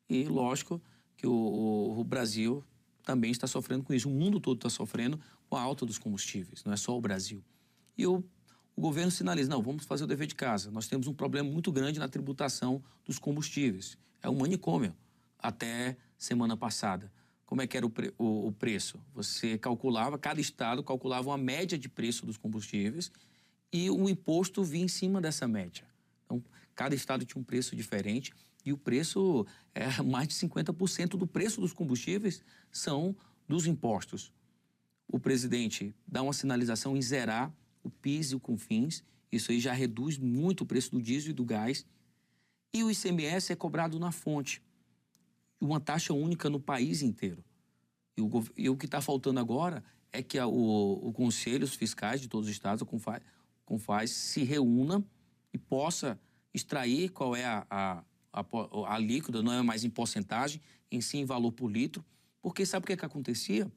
E, 0.09 0.25
lógico, 0.25 0.81
que 1.15 1.25
o, 1.25 1.31
o, 1.31 1.99
o 1.99 2.03
Brasil 2.03 2.63
também 3.03 3.31
está 3.31 3.47
sofrendo 3.47 3.83
com 3.83 3.93
isso. 3.93 4.09
O 4.09 4.11
mundo 4.11 4.39
todo 4.39 4.57
está 4.57 4.69
sofrendo 4.69 5.19
com 5.49 5.55
a 5.55 5.61
alta 5.61 5.85
dos 5.85 5.97
combustíveis, 5.97 6.63
não 6.63 6.73
é 6.73 6.77
só 6.77 6.97
o 6.97 7.01
Brasil. 7.01 7.43
E 7.97 8.03
eu 8.03 8.23
o 8.75 8.81
governo 8.81 9.11
sinaliza: 9.11 9.49
não, 9.49 9.61
vamos 9.61 9.85
fazer 9.85 10.03
o 10.03 10.07
dever 10.07 10.27
de 10.27 10.35
casa. 10.35 10.71
Nós 10.71 10.87
temos 10.87 11.07
um 11.07 11.13
problema 11.13 11.49
muito 11.49 11.71
grande 11.71 11.99
na 11.99 12.07
tributação 12.07 12.83
dos 13.05 13.19
combustíveis. 13.19 13.97
É 14.21 14.29
um 14.29 14.35
manicômio 14.35 14.95
até 15.37 15.97
semana 16.17 16.55
passada. 16.55 17.11
Como 17.45 17.61
é 17.61 17.67
que 17.67 17.77
era 17.77 17.85
o, 17.85 17.89
pre 17.89 18.13
o, 18.17 18.47
o 18.47 18.51
preço? 18.51 18.99
Você 19.13 19.57
calculava, 19.57 20.17
cada 20.17 20.41
estado 20.41 20.81
calculava 20.83 21.29
uma 21.29 21.37
média 21.37 21.77
de 21.77 21.87
preço 21.87 22.25
dos 22.25 22.37
combustíveis 22.37 23.11
e 23.71 23.89
o 23.89 24.09
imposto 24.09 24.63
vinha 24.63 24.85
em 24.85 24.87
cima 24.87 25.21
dessa 25.21 25.47
média. 25.47 25.85
Então, 26.25 26.43
cada 26.73 26.95
estado 26.95 27.25
tinha 27.25 27.39
um 27.39 27.43
preço 27.43 27.75
diferente 27.75 28.33
e 28.65 28.71
o 28.71 28.77
preço 28.77 29.45
é 29.75 29.85
mais 30.01 30.27
de 30.29 30.33
50% 30.35 31.09
do 31.09 31.27
preço 31.27 31.61
dos 31.61 31.73
combustíveis 31.73 32.41
são 32.71 33.15
dos 33.47 33.67
impostos. 33.67 34.31
O 35.07 35.19
presidente 35.19 35.93
dá 36.07 36.23
uma 36.23 36.33
sinalização 36.33 36.97
em 36.97 37.01
zerar 37.01 37.53
o 37.83 37.89
PIS 37.89 38.31
e 38.31 38.35
o 38.35 38.39
CONFINS. 38.39 39.03
Isso 39.31 39.51
aí 39.51 39.59
já 39.59 39.73
reduz 39.73 40.17
muito 40.17 40.61
o 40.61 40.65
preço 40.65 40.91
do 40.91 41.01
diesel 41.01 41.31
e 41.31 41.33
do 41.33 41.45
gás. 41.45 41.85
E 42.73 42.83
o 42.83 42.89
ICMS 42.89 43.51
é 43.51 43.55
cobrado 43.55 43.99
na 43.99 44.11
fonte. 44.11 44.61
Uma 45.59 45.79
taxa 45.79 46.13
única 46.13 46.49
no 46.49 46.59
país 46.59 47.01
inteiro. 47.01 47.43
E 48.17 48.21
o, 48.21 48.29
e 48.57 48.69
o 48.69 48.77
que 48.77 48.85
está 48.85 49.01
faltando 49.01 49.39
agora 49.39 49.83
é 50.11 50.21
que 50.21 50.37
a, 50.37 50.47
o, 50.47 51.09
o 51.09 51.31
fiscais 51.31 52.21
de 52.21 52.27
todos 52.27 52.47
os 52.47 52.53
estados, 52.53 52.81
o 52.81 53.21
Confaz 53.65 54.11
se 54.11 54.43
reúna 54.43 55.03
e 55.51 55.57
possa 55.57 56.19
extrair 56.53 57.09
qual 57.09 57.35
é 57.35 57.45
a, 57.45 57.65
a, 57.69 58.03
a, 58.31 58.45
a 58.95 58.99
líquida, 58.99 59.41
não 59.41 59.53
é 59.53 59.61
mais 59.61 59.83
em 59.83 59.89
porcentagem, 59.89 60.61
em 60.91 61.01
sim 61.01 61.19
em 61.19 61.25
valor 61.25 61.51
por 61.51 61.71
litro. 61.71 62.05
Porque 62.41 62.65
sabe 62.65 62.83
o 62.83 62.87
que, 62.87 62.93
é 62.93 62.97
que 62.97 63.05
acontecia? 63.05 63.71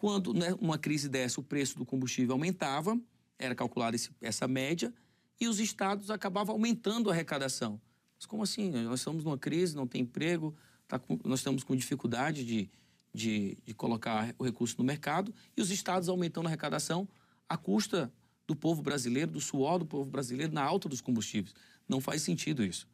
Quando 0.00 0.32
né, 0.32 0.56
uma 0.58 0.78
crise 0.78 1.10
dessa, 1.10 1.40
o 1.40 1.42
preço 1.42 1.76
do 1.76 1.84
combustível 1.84 2.32
aumentava, 2.32 2.98
era 3.38 3.54
calculada 3.54 3.94
essa 4.22 4.48
média, 4.48 4.94
e 5.38 5.46
os 5.46 5.60
estados 5.60 6.10
acabavam 6.10 6.54
aumentando 6.54 7.10
a 7.10 7.12
arrecadação. 7.12 7.78
Mas 8.16 8.24
como 8.24 8.42
assim? 8.42 8.70
Nós 8.70 9.00
estamos 9.00 9.24
numa 9.24 9.36
crise, 9.36 9.76
não 9.76 9.86
tem 9.86 10.00
emprego, 10.00 10.56
tá 10.88 10.98
com, 10.98 11.20
nós 11.22 11.40
estamos 11.40 11.62
com 11.62 11.76
dificuldade 11.76 12.46
de, 12.46 12.70
de, 13.12 13.58
de 13.62 13.74
colocar 13.74 14.34
o 14.38 14.44
recurso 14.44 14.74
no 14.78 14.84
mercado 14.84 15.34
e 15.54 15.60
os 15.60 15.70
estados 15.70 16.08
aumentando 16.08 16.46
a 16.46 16.48
arrecadação 16.48 17.06
à 17.46 17.58
custa 17.58 18.10
do 18.46 18.56
povo 18.56 18.80
brasileiro, 18.80 19.30
do 19.30 19.40
suor 19.40 19.78
do 19.78 19.84
povo 19.84 20.08
brasileiro 20.08 20.50
na 20.50 20.62
alta 20.62 20.88
dos 20.88 21.02
combustíveis. 21.02 21.54
Não 21.86 22.00
faz 22.00 22.22
sentido 22.22 22.64
isso. 22.64 22.88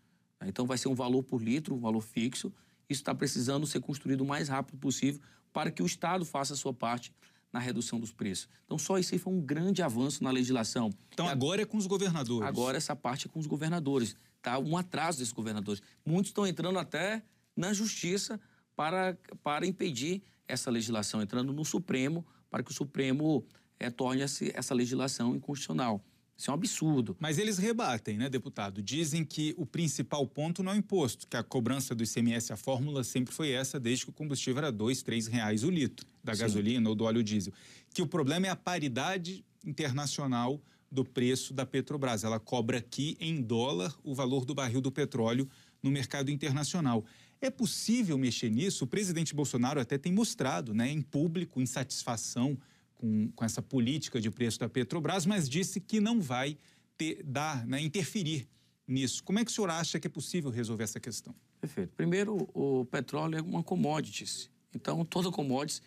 Então 0.45 0.67
vai 0.67 0.77
ser 0.77 0.89
um 0.89 0.95
valor 0.97 1.23
por 1.23 1.41
litro, 1.41 1.73
um 1.73 1.81
valor 1.81 2.01
fixo. 2.01 2.53
Isso 2.91 3.01
está 3.01 3.15
precisando 3.15 3.65
ser 3.65 3.79
construído 3.79 4.23
o 4.23 4.27
mais 4.27 4.49
rápido 4.49 4.77
possível 4.77 5.21
para 5.57 5.71
que 5.71 5.83
o 5.83 5.87
Estado 5.87 6.23
faça 6.27 6.53
a 6.53 6.57
sua 6.57 6.75
parte 6.75 7.15
na 7.51 7.59
redução 7.59 7.99
dos 7.99 8.13
preços. 8.13 8.47
Então, 8.67 8.77
só 8.77 8.99
isso 8.99 9.15
aí 9.15 9.19
foi 9.19 9.33
um 9.33 9.41
grande 9.41 9.81
avanço 9.81 10.23
na 10.23 10.31
legislação. 10.31 10.93
Então, 11.15 11.27
agora 11.27 11.63
é 11.63 11.65
com 11.65 11.79
os 11.79 11.87
governadores. 11.87 12.47
Agora, 12.47 12.77
essa 12.77 12.95
parte 12.95 13.27
é 13.27 13.31
com 13.31 13.39
os 13.39 13.47
governadores. 13.47 14.15
Está 14.37 14.59
um 14.59 14.77
atraso 14.77 15.19
desses 15.19 15.33
governadores. 15.33 15.81
Muitos 16.05 16.29
estão 16.29 16.47
entrando 16.47 16.79
até 16.79 17.23
na 17.57 17.73
justiça 17.73 18.39
para, 18.77 19.17
para 19.43 19.67
impedir 19.67 20.23
essa 20.47 20.71
legislação, 20.71 21.23
entrando 21.23 21.55
no 21.55 21.65
Supremo, 21.65 22.23
para 22.51 22.63
que 22.63 22.71
o 22.71 22.75
Supremo 22.75 23.43
é, 23.81 23.89
torne 23.89 24.21
essa 24.21 24.75
legislação 24.75 25.35
inconstitucional. 25.35 26.05
Isso 26.37 26.51
é 26.51 26.53
um 26.53 26.55
absurdo. 26.55 27.17
Mas 27.19 27.39
eles 27.39 27.57
rebatem, 27.57 28.19
né, 28.19 28.29
deputado? 28.29 28.83
Dizem 28.83 29.25
que 29.25 29.55
o 29.57 29.65
principal 29.65 30.27
ponto 30.27 30.63
não 30.63 30.73
é 30.73 30.75
o 30.75 30.79
imposto, 30.79 31.27
que 31.27 31.37
a 31.37 31.43
cobrança 31.43 31.95
do 31.95 32.05
ICMS, 32.05 32.53
a 32.53 32.57
fórmula 32.57 33.03
sempre 33.03 33.33
foi 33.33 33.53
essa, 33.53 33.81
desde 33.81 34.05
que 34.05 34.11
o 34.11 34.15
combustível 34.15 34.59
era 34.59 34.71
dois, 34.71 35.03
três 35.03 35.27
reais 35.27 35.65
o 35.65 35.71
litro 35.71 36.07
da 36.23 36.35
Sim. 36.35 36.41
gasolina 36.43 36.89
ou 36.89 36.95
do 36.95 37.05
óleo 37.05 37.23
diesel. 37.23 37.55
Que 37.95 38.03
o 38.03 38.07
problema 38.07 38.47
é 38.47 38.51
a 38.51 38.57
paridade 38.57 39.45
internacional 39.65 40.61
do 40.93 41.05
preço 41.05 41.55
da 41.55 41.65
Petrobras. 41.65 42.23
Ela 42.23 42.39
cobra 42.39 42.79
aqui 42.79 43.17
em 43.19 43.41
dólar 43.41 43.95
o 44.05 44.15
valor 44.15 44.45
do 44.45 44.55
barril 44.55 44.81
do 44.81 44.93
petróleo 44.93 45.49
no 45.83 45.91
mercado 45.91 46.31
internacional. 46.31 47.05
É 47.41 47.51
possível 47.51 48.17
mexer 48.19 48.51
nisso? 48.51 48.85
O 48.85 48.87
presidente 48.87 49.35
Bolsonaro 49.35 49.81
até 49.81 49.97
tem 49.99 50.13
mostrado, 50.13 50.75
né, 50.75 50.91
em 50.91 51.01
público, 51.01 51.61
insatisfação 51.61 52.59
com, 52.97 53.31
com 53.33 53.45
essa 53.45 53.63
política 53.63 54.21
de 54.21 54.31
preço 54.31 54.59
da 54.59 54.69
Petrobras, 54.69 55.27
mas 55.27 55.49
disse 55.49 55.81
que 55.81 56.01
não 56.01 56.21
vai 56.21 56.59
ter, 56.97 57.23
dar, 57.23 57.67
né, 57.67 57.81
interferir 57.81 58.49
nisso. 58.87 59.23
Como 59.23 59.39
é 59.39 59.45
que 59.45 59.51
o 59.51 59.55
senhor 59.55 59.71
acha 59.71 60.01
que 60.01 60.07
é 60.07 60.11
possível 60.11 60.51
resolver 60.51 60.85
essa 60.85 61.01
questão? 61.01 61.35
Perfeito. 61.61 61.93
Primeiro, 61.97 62.49
o 62.55 62.85
petróleo 62.85 63.39
é 63.39 63.43
uma 63.43 63.63
commodity. 63.63 64.51
Então, 64.75 65.05
toda 65.05 65.31
commodity 65.31 65.83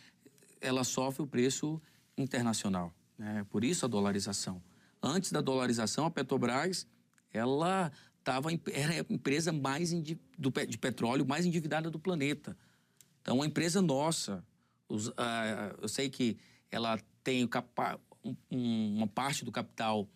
ela 0.61 0.83
sofre 0.83 1.23
o 1.23 1.27
preço 1.27 1.81
internacional. 2.17 2.93
Né? 3.17 3.45
Por 3.49 3.63
isso 3.63 3.85
a 3.85 3.87
dolarização. 3.87 4.61
Antes 5.01 5.31
da 5.31 5.41
dolarização, 5.41 6.05
a 6.05 6.11
Petrobras 6.11 6.87
ela 7.31 7.91
tava, 8.23 8.49
era 8.71 8.93
a 8.93 9.13
empresa 9.13 9.51
mais 9.51 9.91
do, 10.37 10.51
de 10.67 10.77
petróleo 10.77 11.25
mais 11.25 11.45
endividada 11.45 11.89
do 11.89 11.99
planeta. 11.99 12.57
Então, 13.21 13.35
uma 13.35 13.45
empresa 13.45 13.81
nossa, 13.81 14.43
os, 14.87 15.07
uh, 15.09 15.13
eu 15.81 15.87
sei 15.87 16.09
que 16.09 16.37
ela 16.71 16.99
tem 17.23 17.47
capa, 17.47 17.99
um, 18.23 18.35
uma 18.97 19.07
parte 19.07 19.43
do 19.43 19.51
capital 19.51 20.07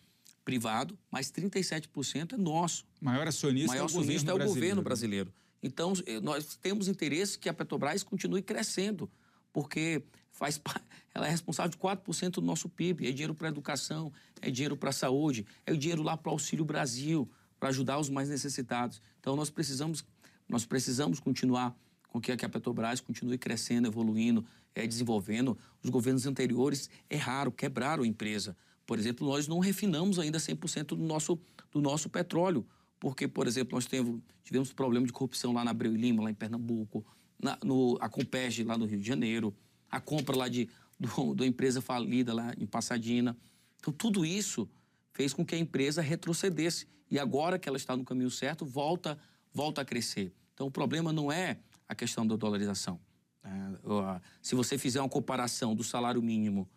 privado, 0.44 0.98
mas 1.10 1.30
37% 1.32 2.34
é 2.34 2.36
nosso. 2.36 2.84
Maior 3.00 3.26
acionista, 3.26 3.68
Maior 3.68 3.80
é, 3.80 3.82
o 3.82 3.86
acionista 3.86 4.30
é 4.30 4.34
o 4.34 4.38
governo 4.38 4.82
brasileiro. 4.82 5.32
Então, 5.62 5.94
eh, 6.04 6.20
nós 6.20 6.56
temos 6.56 6.88
interesse 6.88 7.38
que 7.38 7.48
a 7.48 7.54
Petrobras 7.54 8.02
continue 8.02 8.42
crescendo, 8.42 9.10
porque 9.50 10.02
faz, 10.30 10.60
ela 11.14 11.26
é 11.26 11.30
responsável 11.30 11.70
de 11.70 11.78
4% 11.78 12.32
do 12.32 12.42
nosso 12.42 12.68
PIB. 12.68 13.06
É 13.06 13.10
dinheiro 13.10 13.34
para 13.34 13.48
a 13.48 13.50
educação, 13.50 14.12
é 14.42 14.50
dinheiro 14.50 14.76
para 14.76 14.90
a 14.90 14.92
saúde, 14.92 15.46
é 15.64 15.72
o 15.72 15.78
dinheiro 15.78 16.02
lá 16.02 16.16
para 16.16 16.28
o 16.28 16.32
Auxílio 16.32 16.64
Brasil, 16.64 17.30
para 17.58 17.70
ajudar 17.70 17.98
os 17.98 18.10
mais 18.10 18.28
necessitados. 18.28 19.00
Então, 19.18 19.34
nós 19.34 19.48
precisamos, 19.48 20.04
nós 20.46 20.66
precisamos 20.66 21.18
continuar 21.18 21.74
com 22.08 22.20
que 22.20 22.30
a 22.30 22.48
Petrobras 22.48 23.00
continue 23.00 23.38
crescendo, 23.38 23.88
evoluindo, 23.88 24.44
é, 24.74 24.86
desenvolvendo. 24.86 25.56
Os 25.82 25.90
governos 25.90 26.26
anteriores 26.26 26.90
erraram, 27.08 27.50
quebraram 27.50 28.02
a 28.02 28.06
empresa. 28.06 28.56
Por 28.86 28.98
exemplo, 28.98 29.26
nós 29.26 29.48
não 29.48 29.58
refinamos 29.58 30.18
ainda 30.18 30.38
100% 30.38 30.88
do 30.88 30.96
nosso, 30.96 31.38
do 31.70 31.80
nosso 31.80 32.08
petróleo, 32.08 32.66
porque, 33.00 33.26
por 33.26 33.46
exemplo, 33.46 33.76
nós 33.76 33.86
tivemos, 33.86 34.20
tivemos 34.42 34.72
problema 34.72 35.06
de 35.06 35.12
corrupção 35.12 35.52
lá 35.52 35.64
na 35.64 35.70
Abreu 35.70 35.94
e 35.94 35.98
Lima, 35.98 36.22
lá 36.22 36.30
em 36.30 36.34
Pernambuco, 36.34 37.04
na, 37.40 37.58
no, 37.62 37.96
a 38.00 38.08
Compege 38.08 38.64
lá 38.64 38.76
no 38.76 38.86
Rio 38.86 38.98
de 38.98 39.06
Janeiro, 39.06 39.54
a 39.90 40.00
compra 40.00 40.36
lá 40.36 40.48
de, 40.48 40.68
do, 40.98 41.44
empresa 41.44 41.80
falida 41.80 42.34
lá 42.34 42.52
em 42.58 42.66
Passadina. 42.66 43.36
Então, 43.78 43.92
tudo 43.92 44.24
isso 44.24 44.68
fez 45.12 45.32
com 45.32 45.44
que 45.44 45.54
a 45.54 45.58
empresa 45.58 46.02
retrocedesse. 46.02 46.86
E 47.10 47.18
agora 47.18 47.58
que 47.58 47.68
ela 47.68 47.76
está 47.76 47.96
no 47.96 48.04
caminho 48.04 48.30
certo, 48.30 48.64
volta, 48.64 49.18
volta 49.52 49.82
a 49.82 49.84
crescer. 49.84 50.32
Então, 50.52 50.66
o 50.66 50.70
problema 50.70 51.12
não 51.12 51.30
é 51.30 51.58
a 51.88 51.94
questão 51.94 52.26
da 52.26 52.36
dolarização. 52.36 52.98
É, 53.44 54.20
se 54.40 54.54
você 54.54 54.78
fizer 54.78 55.00
uma 55.00 55.08
comparação 55.08 55.74
do 55.74 55.84
salário 55.84 56.22
mínimo, 56.22 56.68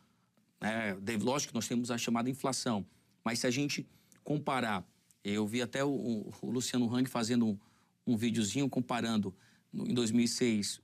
é, 0.60 0.96
lógico 1.22 1.52
que 1.52 1.56
nós 1.56 1.68
temos 1.68 1.90
a 1.90 1.98
chamada 1.98 2.30
inflação, 2.30 2.86
mas 3.24 3.40
se 3.40 3.48
a 3.48 3.52
gente 3.52 3.88
comparar, 4.24 4.86
eu 5.24 5.48
vi 5.48 5.62
até 5.62 5.84
o, 5.84 6.30
o 6.42 6.52
Luciano 6.52 6.94
Hang 6.94 7.10
fazendo 7.10 7.48
um, 7.48 7.60
um 8.06 8.18
videozinho 8.18 8.70
comparando, 8.70 9.34
em 9.74 9.94
2006 9.94 10.82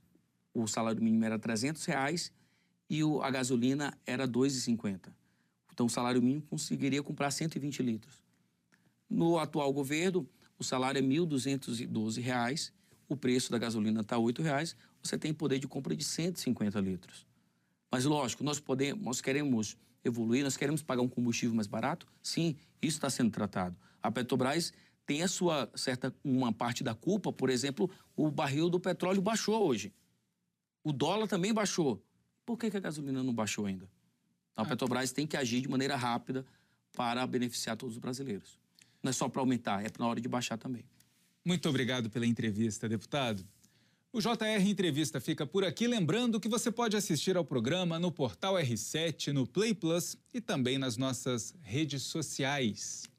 o 0.54 0.66
salário 0.66 1.02
mínimo 1.02 1.24
era 1.24 1.38
300 1.38 1.84
reais 1.84 2.32
e 2.88 3.02
o, 3.02 3.22
a 3.22 3.30
gasolina 3.30 3.92
era 4.06 4.26
2,50. 4.26 5.12
Então 5.72 5.86
o 5.86 5.90
salário 5.90 6.22
mínimo 6.22 6.42
conseguiria 6.42 7.02
comprar 7.02 7.30
120 7.30 7.82
litros. 7.82 8.22
No 9.10 9.38
atual 9.38 9.72
governo, 9.72 10.28
o 10.58 10.64
salário 10.64 10.98
é 10.98 11.02
R$ 11.02 11.08
1.212 11.08 12.72
o 13.08 13.16
preço 13.16 13.50
da 13.50 13.58
gasolina 13.58 14.00
está 14.00 14.16
R$ 14.16 14.22
você 15.04 15.18
tem 15.18 15.34
poder 15.34 15.58
de 15.58 15.68
compra 15.68 15.94
de 15.94 16.02
150 16.02 16.80
litros. 16.80 17.26
Mas, 17.90 18.04
lógico, 18.04 18.42
nós, 18.42 18.58
podemos, 18.58 19.04
nós 19.04 19.20
queremos 19.20 19.76
evoluir, 20.04 20.42
nós 20.42 20.56
queremos 20.56 20.82
pagar 20.82 21.02
um 21.02 21.08
combustível 21.08 21.54
mais 21.54 21.66
barato? 21.66 22.06
Sim, 22.22 22.56
isso 22.80 22.96
está 22.96 23.10
sendo 23.10 23.30
tratado. 23.30 23.76
A 24.02 24.10
Petrobras 24.10 24.72
tem 25.06 25.22
a 25.22 25.28
sua 25.28 25.70
certa 25.74 26.14
uma 26.24 26.52
parte 26.52 26.82
da 26.82 26.94
culpa, 26.94 27.32
por 27.32 27.50
exemplo, 27.50 27.90
o 28.16 28.30
barril 28.30 28.70
do 28.70 28.80
petróleo 28.80 29.20
baixou 29.20 29.66
hoje. 29.66 29.92
O 30.82 30.92
dólar 30.92 31.28
também 31.28 31.52
baixou. 31.52 32.02
Por 32.44 32.58
que, 32.58 32.70
que 32.70 32.76
a 32.76 32.80
gasolina 32.80 33.22
não 33.22 33.32
baixou 33.32 33.66
ainda? 33.66 33.88
Então, 34.52 34.64
a 34.64 34.66
ah. 34.66 34.68
Petrobras 34.68 35.12
tem 35.12 35.26
que 35.26 35.36
agir 35.36 35.60
de 35.60 35.68
maneira 35.68 35.96
rápida 35.96 36.44
para 36.92 37.26
beneficiar 37.26 37.76
todos 37.76 37.96
os 37.96 38.00
brasileiros. 38.00 38.58
Não 39.02 39.10
é 39.10 39.12
só 39.12 39.28
para 39.28 39.40
aumentar, 39.40 39.84
é 39.84 39.88
na 39.98 40.06
hora 40.06 40.20
de 40.20 40.28
baixar 40.28 40.56
também. 40.56 40.84
Muito 41.44 41.68
obrigado 41.68 42.08
pela 42.08 42.26
entrevista, 42.26 42.88
deputado. 42.88 43.46
O 44.14 44.20
JR 44.20 44.64
Entrevista 44.64 45.20
fica 45.20 45.44
por 45.44 45.64
aqui, 45.64 45.88
lembrando 45.88 46.38
que 46.38 46.48
você 46.48 46.70
pode 46.70 46.96
assistir 46.96 47.36
ao 47.36 47.44
programa 47.44 47.98
no 47.98 48.12
portal 48.12 48.54
R7, 48.54 49.32
no 49.32 49.44
Play 49.44 49.74
Plus 49.74 50.16
e 50.32 50.40
também 50.40 50.78
nas 50.78 50.96
nossas 50.96 51.52
redes 51.60 52.04
sociais. 52.04 53.10